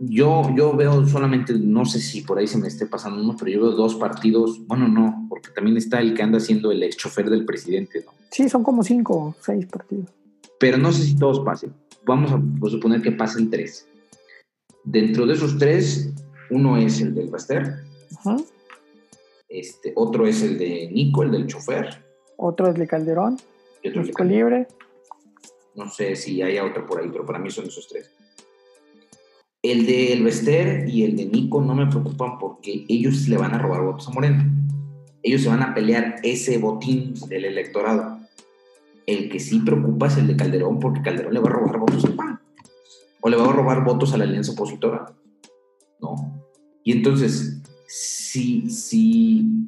[0.00, 3.50] yo, yo veo solamente, no sé si por ahí se me esté pasando uno, pero
[3.50, 6.96] yo veo dos partidos, bueno, no, porque también está el que anda siendo el ex
[6.96, 8.12] chofer del presidente, ¿no?
[8.30, 10.08] Sí, son como cinco o seis partidos.
[10.58, 11.72] Pero no sé si todos pasen.
[12.04, 13.86] Vamos a suponer que pasen tres.
[14.84, 16.12] Dentro de esos tres,
[16.50, 17.84] uno es el del Baster,
[19.48, 22.04] este, otro es el de Nico, el del chofer.
[22.36, 23.36] Otro es de Calderón,
[23.82, 24.68] y otro es Libre.
[25.74, 28.10] No sé si hay otro por ahí, pero para mí son esos tres.
[29.62, 33.58] El de Elvester y el de Nico no me preocupan porque ellos le van a
[33.58, 34.44] robar votos a Moreno.
[35.22, 38.20] Ellos se van a pelear ese botín del electorado.
[39.06, 42.04] El que sí preocupa es el de Calderón porque Calderón le va a robar votos
[42.06, 42.40] al PAN.
[43.20, 45.14] O le va a robar votos a la alianza opositora.
[46.00, 46.42] ¿No?
[46.82, 47.59] Y entonces,
[47.92, 49.66] si, si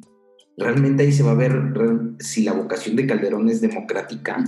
[0.55, 1.73] realmente ahí se va a ver
[2.19, 4.41] si la vocación de Calderón es democrática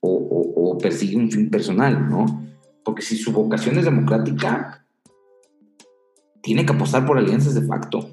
[0.00, 2.46] o, persigue un fin personal, ¿no?
[2.84, 4.86] Porque si su vocación es democrática,
[6.42, 8.10] tiene que apostar por alianzas de facto,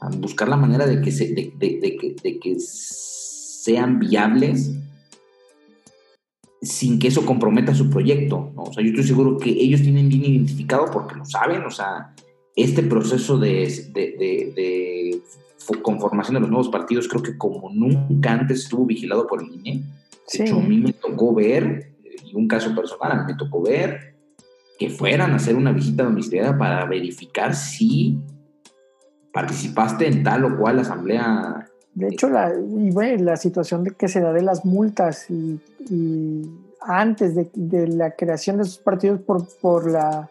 [0.00, 4.72] a buscar la manera de que, de, que, sean viables
[6.62, 8.52] sin que eso comprometa su proyecto.
[8.54, 8.62] ¿no?
[8.62, 12.14] O sea, yo estoy seguro que ellos tienen bien identificado porque lo saben, o sea,
[12.56, 15.22] este proceso de, de,
[15.82, 19.82] conformación de los nuevos partidos creo que como nunca antes estuvo vigilado por el INE.
[20.32, 21.94] De hecho, a mí me tocó ver,
[22.24, 24.14] y un caso personal, a mí me tocó ver
[24.78, 28.18] que fueran a hacer una visita domiciliaria para verificar si
[29.32, 31.68] participaste en tal o cual asamblea.
[31.94, 35.60] De hecho, la, y bueno, la situación de que se da de las multas y,
[36.80, 40.28] antes de, la creación de esos partidos por, por la,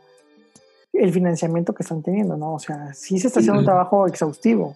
[0.94, 2.54] el financiamiento que están teniendo, ¿no?
[2.54, 4.76] O sea, sí se está haciendo un trabajo exhaustivo.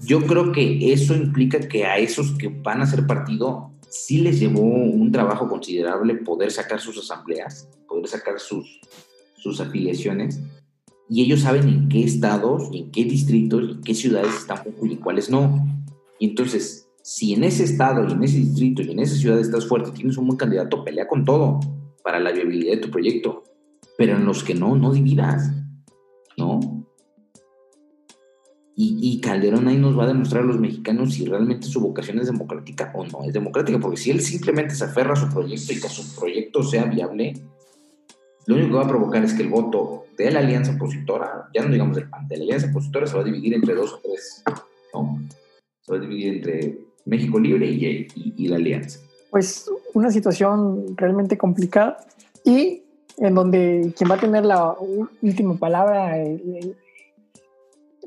[0.00, 4.40] Yo creo que eso implica que a esos que van a ser partido sí les
[4.40, 8.80] llevó un trabajo considerable poder sacar sus asambleas, poder sacar sus,
[9.36, 10.40] sus afiliaciones
[11.10, 15.30] y ellos saben en qué estados en qué distritos en qué ciudades están y cuáles
[15.30, 15.66] no.
[16.18, 19.66] Y entonces, si en ese estado y en ese distrito y en esa ciudad estás
[19.66, 21.60] fuerte, tienes un buen candidato, pelea con todo
[22.02, 23.44] para la viabilidad de tu proyecto.
[23.98, 25.52] Pero en los que no, no dividas,
[26.38, 26.60] ¿no?
[28.74, 32.20] Y, y, Calderón ahí nos va a demostrar a los mexicanos si realmente su vocación
[32.20, 35.72] es democrática o no es democrática, porque si él simplemente se aferra a su proyecto
[35.72, 37.34] y que su proyecto sea viable,
[38.46, 41.62] lo único que va a provocar es que el voto de la alianza opositora, ya
[41.62, 44.00] no digamos del PAN, de la alianza opositora se va a dividir entre dos o
[44.02, 44.42] tres,
[44.94, 45.20] ¿no?
[45.82, 49.00] Se va a dividir entre México Libre y, la alianza.
[49.30, 51.98] Pues una situación realmente complicada
[52.44, 52.82] y
[53.18, 54.74] en donde quien va a tener la
[55.22, 56.76] última palabra en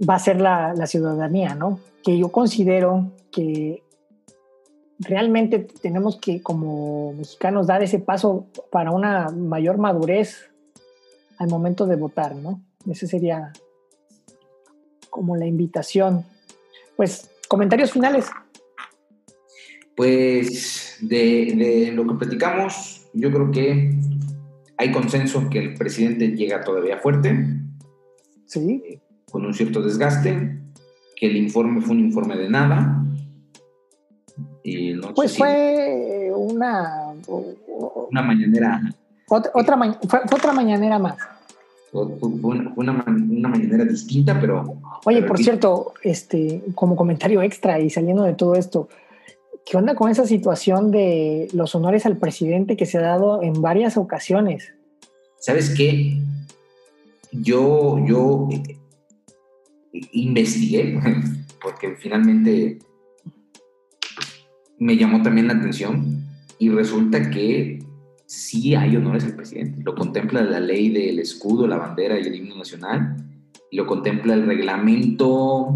[0.08, 1.80] va a ser la, ciudadanía, ¿no?
[2.04, 3.84] Que yo considero que
[5.00, 10.50] realmente tenemos que, como mexicanos, dar ese paso para una mayor madurez
[11.38, 12.62] al momento de votar, ¿no?
[12.90, 13.52] Ese sería
[15.10, 16.26] como la invitación.
[16.96, 18.28] Pues, comentarios finales.
[19.96, 24.00] Pues, de, lo que platicamos, yo creo que
[24.82, 27.38] hay consenso que el presidente llega todavía fuerte.
[28.48, 29.00] Sí.
[29.30, 30.58] Con un cierto desgaste,
[31.16, 33.06] que el informe fue un informe de nada,
[35.16, 37.14] pues fue una...
[38.10, 38.82] Una mañanera.
[39.30, 39.78] Otra, otra
[40.08, 41.16] fue, otra mañanera más.
[41.92, 44.78] Fue una, una, mañanera distinta, pero...
[45.06, 48.90] Oye, por cierto, este, como comentario extra y saliendo de todo esto,
[49.66, 53.62] ¿qué onda con esa situación de los honores al presidente que se ha dado en
[53.62, 54.74] varias ocasiones?
[55.40, 56.22] ¿Sabes qué?
[57.32, 58.78] Yo, yo eh,
[60.14, 61.00] investigué,
[61.62, 62.80] porque finalmente
[64.80, 66.26] me llamó también la atención
[66.60, 67.80] y resulta que
[68.26, 69.82] sí hay honores al presidente.
[69.84, 73.18] Lo contempla la ley del escudo, la bandera y el himno nacional,
[73.70, 75.74] y lo contempla el reglamento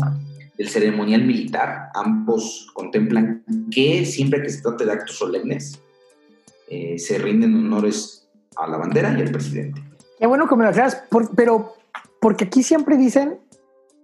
[0.58, 1.90] del ceremonial militar.
[1.94, 5.80] Ambos contemplan que siempre que se trate de actos solemnes,
[6.70, 9.84] eh, se rinden honores a la bandera y al presidente.
[10.20, 11.04] Qué bueno que me lo aclaras,
[11.36, 11.76] pero
[12.20, 13.38] porque aquí siempre dicen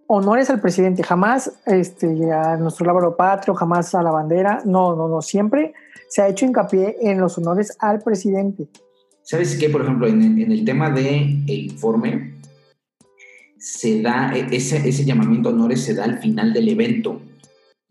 [0.08, 5.08] honores al presidente, jamás este, a nuestro lábaro patrio, jamás a la bandera, no, no,
[5.08, 5.74] no, siempre
[6.10, 8.68] se ha hecho hincapié en los honores al presidente.
[9.24, 9.70] ¿Sabes qué?
[9.70, 12.41] Por ejemplo, en, el tema del el informe,
[13.62, 17.22] se da, e, ese, ese llamamiento a honores se da al final del evento.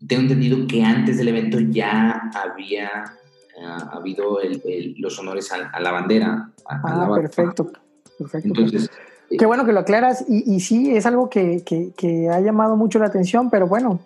[0.05, 3.05] Tengo entendido que antes del evento ya había
[3.57, 4.39] uh, habido
[4.97, 6.51] los honores a, la bandera.
[6.67, 7.71] ah, perfecto,
[8.17, 8.47] perfecto.
[8.47, 8.89] Entonces,
[9.37, 11.63] Qué bueno que lo aclaras y, sí, es algo que,
[12.29, 14.01] ha llamado mucho la atención, pero bueno.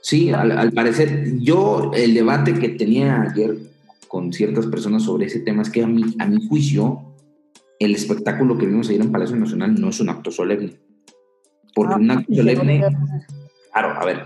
[0.00, 3.56] Sí, al, parecer, yo el debate que tenía ayer
[4.06, 7.02] con ciertas personas sobre ese tema es que a mi, a mi juicio
[7.80, 10.83] el espectáculo que vimos ayer en Palacio Nacional no es un acto solemne.
[11.76, 12.84] Ah, un acto solemne,
[13.72, 14.24] claro, a ver,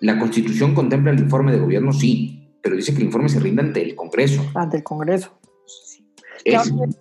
[0.00, 3.62] la Constitución contempla el informe de gobierno, sí, pero dice que el informe se rinde
[3.62, 4.44] ante el Congreso.
[4.54, 5.32] Ante el Congreso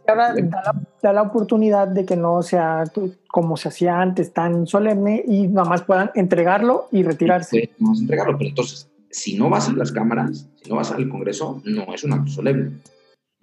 [0.07, 0.35] ahora
[1.01, 2.83] da la, oportunidad de que no sea
[3.27, 7.71] como se hacía antes, tan solemne y nada más puedan entregarlo y retirarse.
[7.77, 11.61] Sí, entregarlo, pero entonces, si no vas a las cámaras, si no vas al Congreso,
[11.65, 12.71] no es un acto solemne.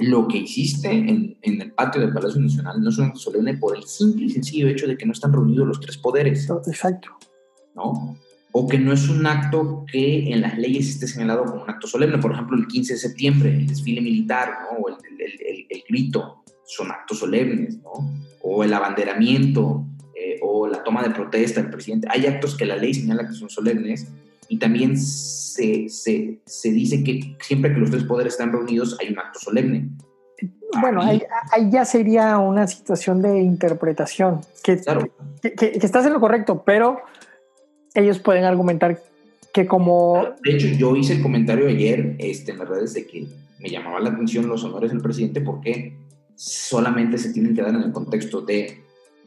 [0.00, 3.56] Lo que hiciste en, en el patio del Palacio Nacional no es un acto solemne
[3.58, 6.48] por el simple y sencillo hecho de que no están reunidos los tres poderes.
[6.66, 7.08] Exacto.
[7.74, 8.16] ¿No?
[8.52, 11.86] o que no es un acto que en las leyes esté señalado como un acto
[11.86, 12.18] solemne.
[12.18, 14.78] Por ejemplo, el 15 de septiembre, el desfile militar, ¿no?
[14.78, 17.92] o el, el, el, grito, son actos solemnes, ¿no?
[18.42, 19.84] o el abanderamiento,
[20.16, 22.08] eh, o la toma de protesta del presidente.
[22.10, 24.08] Hay actos que la ley señala que son solemnes
[24.50, 29.12] y también se, se, se dice que siempre que los tres poderes están reunidos hay
[29.12, 29.88] un acto solemne.
[30.80, 31.22] Bueno, ahí,
[31.52, 35.08] ahí, ya sería una situación de interpretación, que, claro.
[35.40, 36.98] que, que, que estás en lo correcto, pero
[37.94, 39.00] ellos pueden argumentar
[39.54, 40.34] que como...
[40.42, 43.28] De hecho, yo hice el comentario ayer este, en las redes de que
[43.60, 45.96] me llamaba la atención los honores del presidente porque
[46.34, 48.82] solamente se tienen que dar en el contexto de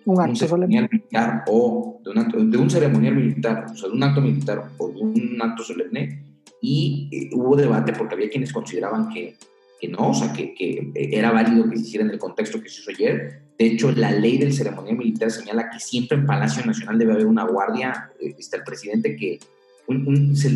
[0.06, 4.04] un acto ceremonial militar o de un, de un, ceremonial militar, o sea, de un
[4.04, 6.24] acto militar o de un acto solemne.
[6.62, 9.36] Y eh, hubo debate porque había quienes consideraban que,
[9.80, 12.70] que no, o sea, que, que, era válido que se hiciera en el contexto que
[12.70, 16.66] se hizo ayer, de hecho, la ley del ceremonial militar señala que siempre en Palacio
[16.66, 19.39] Nacional debe haber una guardia, eh, está el presidente que
[19.88, 20.49] no se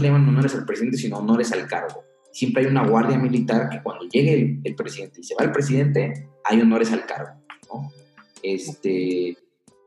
[0.00, 2.04] le llaman honores al presidente, sino honores al cargo.
[2.32, 6.28] Siempre hay una guardia militar que cuando llegue el, presidente y se va el presidente,
[6.44, 7.32] hay honores al cargo.
[8.42, 9.36] Este,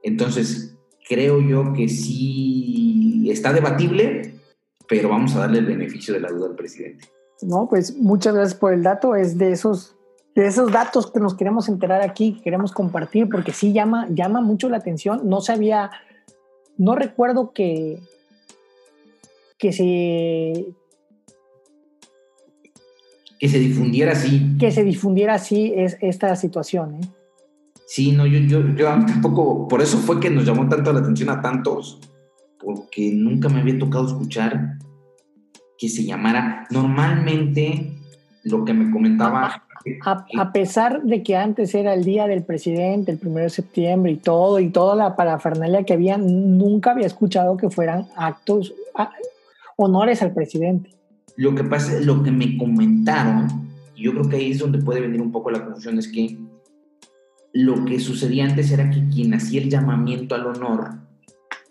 [0.04, 0.76] entonces,
[1.08, 4.36] creo yo que sí está debatible,
[4.88, 7.08] pero vamos a darle el beneficio de la duda al presidente.
[7.42, 9.16] No, pues muchas gracias por el dato.
[9.16, 9.96] Es de esos
[10.36, 14.42] de esos datos que nos queremos enterar aquí, que queremos compartir, porque sí llama, llama
[14.42, 15.28] mucho la atención.
[15.28, 15.92] No sabía,
[16.78, 18.00] no recuerdo que,
[19.58, 20.74] que se...
[23.40, 24.56] Que se difundiera así.
[24.60, 26.96] Que se difundiera así es, esta situación.
[26.96, 27.08] ¿eh?
[27.94, 31.30] Sí, no, yo, yo, yo tampoco, por eso fue que nos llamó tanto la atención
[31.30, 32.00] a tantos,
[32.58, 34.78] porque nunca me había tocado escuchar
[35.78, 37.92] que se llamara, normalmente
[38.46, 39.64] lo que me comentaba
[40.06, 44.18] a, pesar de que antes era el día del presidente, el primero de septiembre y
[44.18, 48.74] todo, y toda la parafernalia que había, nunca había escuchado que fueran actos,
[49.76, 50.92] honores al presidente.
[51.36, 53.50] Lo que pasa, lo que me comentaron,
[53.98, 56.38] y yo creo que ahí es donde puede venir un poco la confusión, es que
[57.54, 61.02] lo que sucedía antes era que quien hacía el llamamiento al honor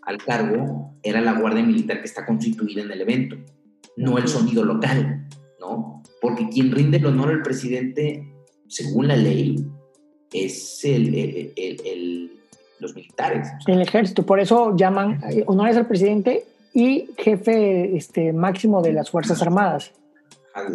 [0.03, 3.37] al cargo era la Guardia Militar que está constituida en el evento,
[3.97, 5.27] no el sonido local,
[5.59, 6.03] ¿no?
[6.21, 8.29] Porque quien rinde el honor al presidente,
[8.69, 9.65] según la ley,
[10.33, 12.33] es el,
[12.79, 13.49] los militares.
[13.67, 19.11] El ejército, por eso llaman eh, honores al presidente y jefe este, máximo de las
[19.11, 19.93] Fuerzas Armadas.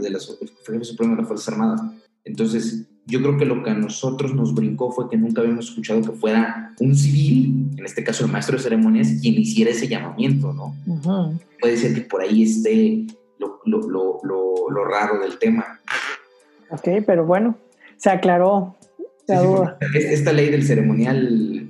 [0.02, 1.82] De las, jefe supremo de las Fuerzas Armadas.
[2.24, 6.02] Entonces, yo creo que lo que a nosotros nos brincó fue que nunca habíamos escuchado
[6.02, 10.54] que fuera un civil, en este caso el maestro de ceremonias, quien hiciera ese llamamiento,
[10.54, 10.76] ¿no?
[11.62, 13.06] Puede ser que por ahí esté
[13.38, 15.80] lo, lo, lo, lo, raro del tema.
[16.70, 17.58] Ok, pero bueno,
[17.98, 18.76] se aclaró
[19.28, 19.78] la duda.
[19.94, 21.70] Esta ley del ceremonial,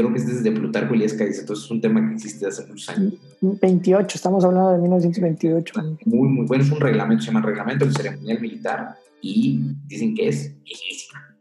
[0.00, 3.14] creo que es desde Plutarco y entonces es un tema que existe hace muchos años.
[3.40, 5.74] 28, estamos hablando de 1928.
[6.06, 10.28] Muy, muy bueno, es un reglamento, se llama Reglamento del Ceremonial Militar y dicen que
[10.28, 11.36] es viejísima.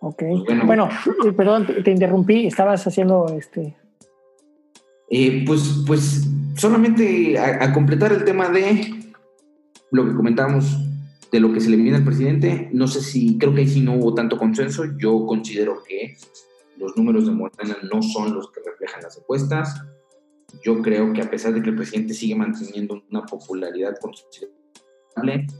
[0.00, 0.22] Ok.
[0.46, 0.88] Pues bueno,
[1.24, 3.76] eh, perdón, te, interrumpí, estabas haciendo este.
[5.10, 6.26] Eh, pues, pues
[6.56, 9.12] solamente a, completar el tema de
[9.92, 10.76] lo que comentábamos
[11.30, 13.80] de lo que se le viene al presidente, no sé si, creo que ahí sí
[13.80, 16.16] no hubo tanto consenso, yo considero que
[16.76, 19.82] los números de Morena no son los que reflejan las encuestas,
[20.62, 24.54] yo creo que a pesar de que el presidente sigue manteniendo una popularidad considerable,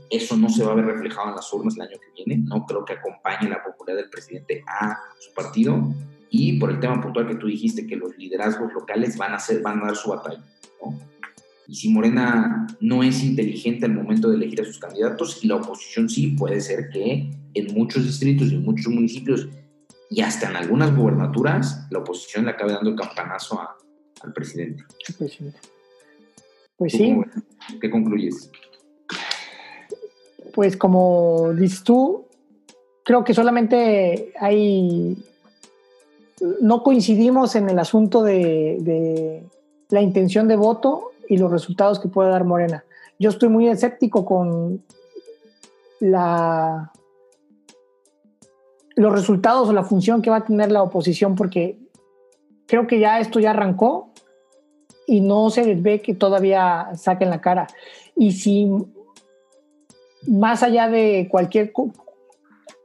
[0.09, 2.43] eso no se va a ver reflejado en las urnas el año que viene.
[2.43, 5.93] No creo que acompañe la popularidad del presidente a su partido.
[6.29, 9.61] Y por el tema puntual que tú dijiste, que los liderazgos locales van a, hacer,
[9.61, 10.43] van a dar su batalla.
[11.67, 15.55] Y si Morena no es inteligente al momento de elegir a sus candidatos, y la
[15.55, 19.47] oposición sí, puede ser que en muchos distritos y en muchos municipios,
[20.09, 23.59] y hasta en algunas gubernaturas, la oposición le acabe dando el campanazo
[24.21, 24.83] al presidente.
[26.77, 27.17] Pues sí.
[27.79, 28.51] ¿Qué concluyes?
[30.55, 32.25] pues como dices tú,
[33.03, 35.17] creo que solamente hay,
[36.61, 39.43] no coincidimos en el asunto de,
[39.89, 42.85] la intención de voto y los resultados que puede dar Morena.
[43.19, 44.81] Yo estoy muy escéptico con
[45.99, 46.91] la,
[48.95, 51.77] los resultados o la función que va a tener la oposición porque
[52.65, 54.09] creo que ya esto ya arrancó
[55.07, 57.67] y no se ve que todavía saquen la cara.
[58.15, 58.71] Y si
[60.27, 61.71] más allá de cualquier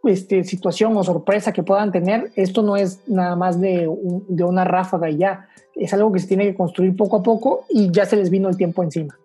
[0.04, 3.88] este, situación o sorpresa que puedan tener, esto no es nada más de,
[4.28, 5.48] de, una ráfaga y ya.
[5.74, 8.48] Es algo que se tiene que construir poco a poco y ya se les vino
[8.48, 9.18] el tiempo encima.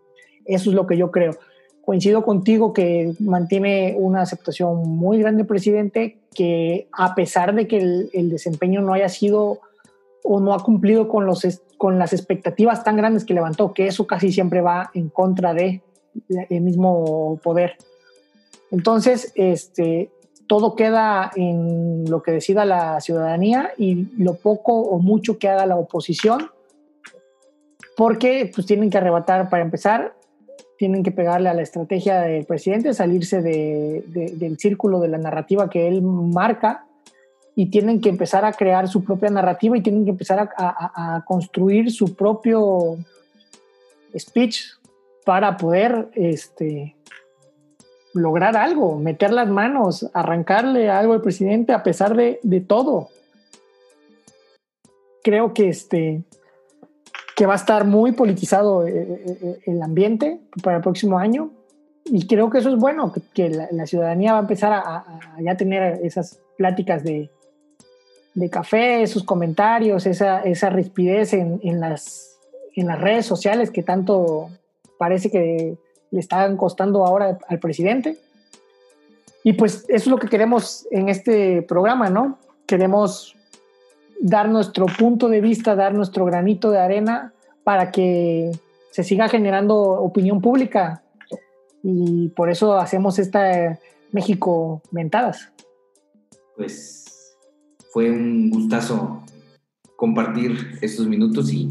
[0.45, 1.33] Eso es lo que yo creo.
[1.85, 7.77] Coincido contigo que mantiene una aceptación muy grande el presidente, que a pesar de que
[7.77, 9.59] el, el desempeño no haya sido
[10.23, 11.45] o no ha cumplido con, los,
[11.77, 15.81] con las expectativas tan grandes que levantó, que eso casi siempre va en contra de
[16.49, 17.77] el mismo poder.
[18.71, 20.09] Entonces, este,
[20.47, 25.65] todo queda en lo que decida la ciudadanía y lo poco o mucho que haga
[25.65, 26.49] la oposición,
[27.95, 30.15] porque pues tienen que arrebatar, para empezar,
[30.77, 35.87] tienen que pegarle a la estrategia del presidente, salirse del círculo de la narrativa que
[35.87, 36.85] él marca
[37.55, 41.89] y tienen que empezar a crear su propia narrativa y tienen que empezar a, construir
[41.89, 42.97] su propio
[44.17, 44.61] speech
[45.23, 46.95] para poder este,
[48.13, 53.09] lograr algo, meter las manos, arrancarle algo al presidente a pesar de, todo.
[55.23, 56.23] Creo que este
[57.35, 61.51] que va a estar muy politizado eh, eh, eh, el ambiente para el próximo año
[62.05, 65.05] y creo que eso es bueno, que, la, ciudadanía va a empezar a,
[65.41, 67.29] ya tener esas pláticas de,
[68.51, 72.37] café, esos comentarios, esa, esa rispidez en, las,
[72.75, 74.49] en las redes sociales que tanto
[74.99, 75.77] parece que
[76.11, 78.17] le están costando ahora al presidente.
[79.43, 82.37] Y pues eso es lo que queremos en este programa, ¿no?
[82.67, 83.35] Queremos
[84.19, 88.51] dar nuestro punto de vista, dar nuestro granito de arena para que
[88.91, 91.03] se siga generando opinión pública.
[91.83, 93.79] Y por eso hacemos esta
[94.11, 95.51] México Mentadas.
[96.55, 97.35] Pues
[97.91, 99.23] fue un gustazo
[99.95, 101.69] compartir estos minutos y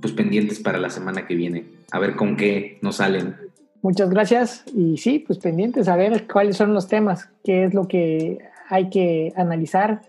[0.00, 3.36] pues pendientes para la semana que viene, a ver con qué nos salen.
[3.82, 7.86] Muchas gracias y sí, pues pendientes a ver cuáles son los temas, qué es lo
[7.88, 10.02] que hay que analizar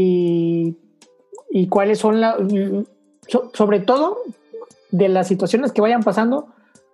[0.00, 2.36] y, cuáles son las,
[3.52, 4.18] sobre todo
[4.90, 6.48] de las situaciones que vayan pasando,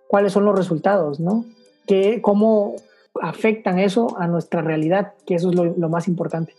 [0.07, 1.45] cuáles son los resultados, ¿no?
[1.85, 2.75] Que, cómo
[3.21, 6.53] afectan eso a nuestra realidad, que eso es lo, lo más importante.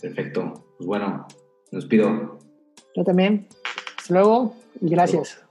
[0.00, 0.64] Perfecto.
[0.78, 1.26] Pues bueno,
[1.72, 2.38] nos pido.
[2.94, 3.48] Yo también.
[3.98, 5.45] Hasta luego y gracias.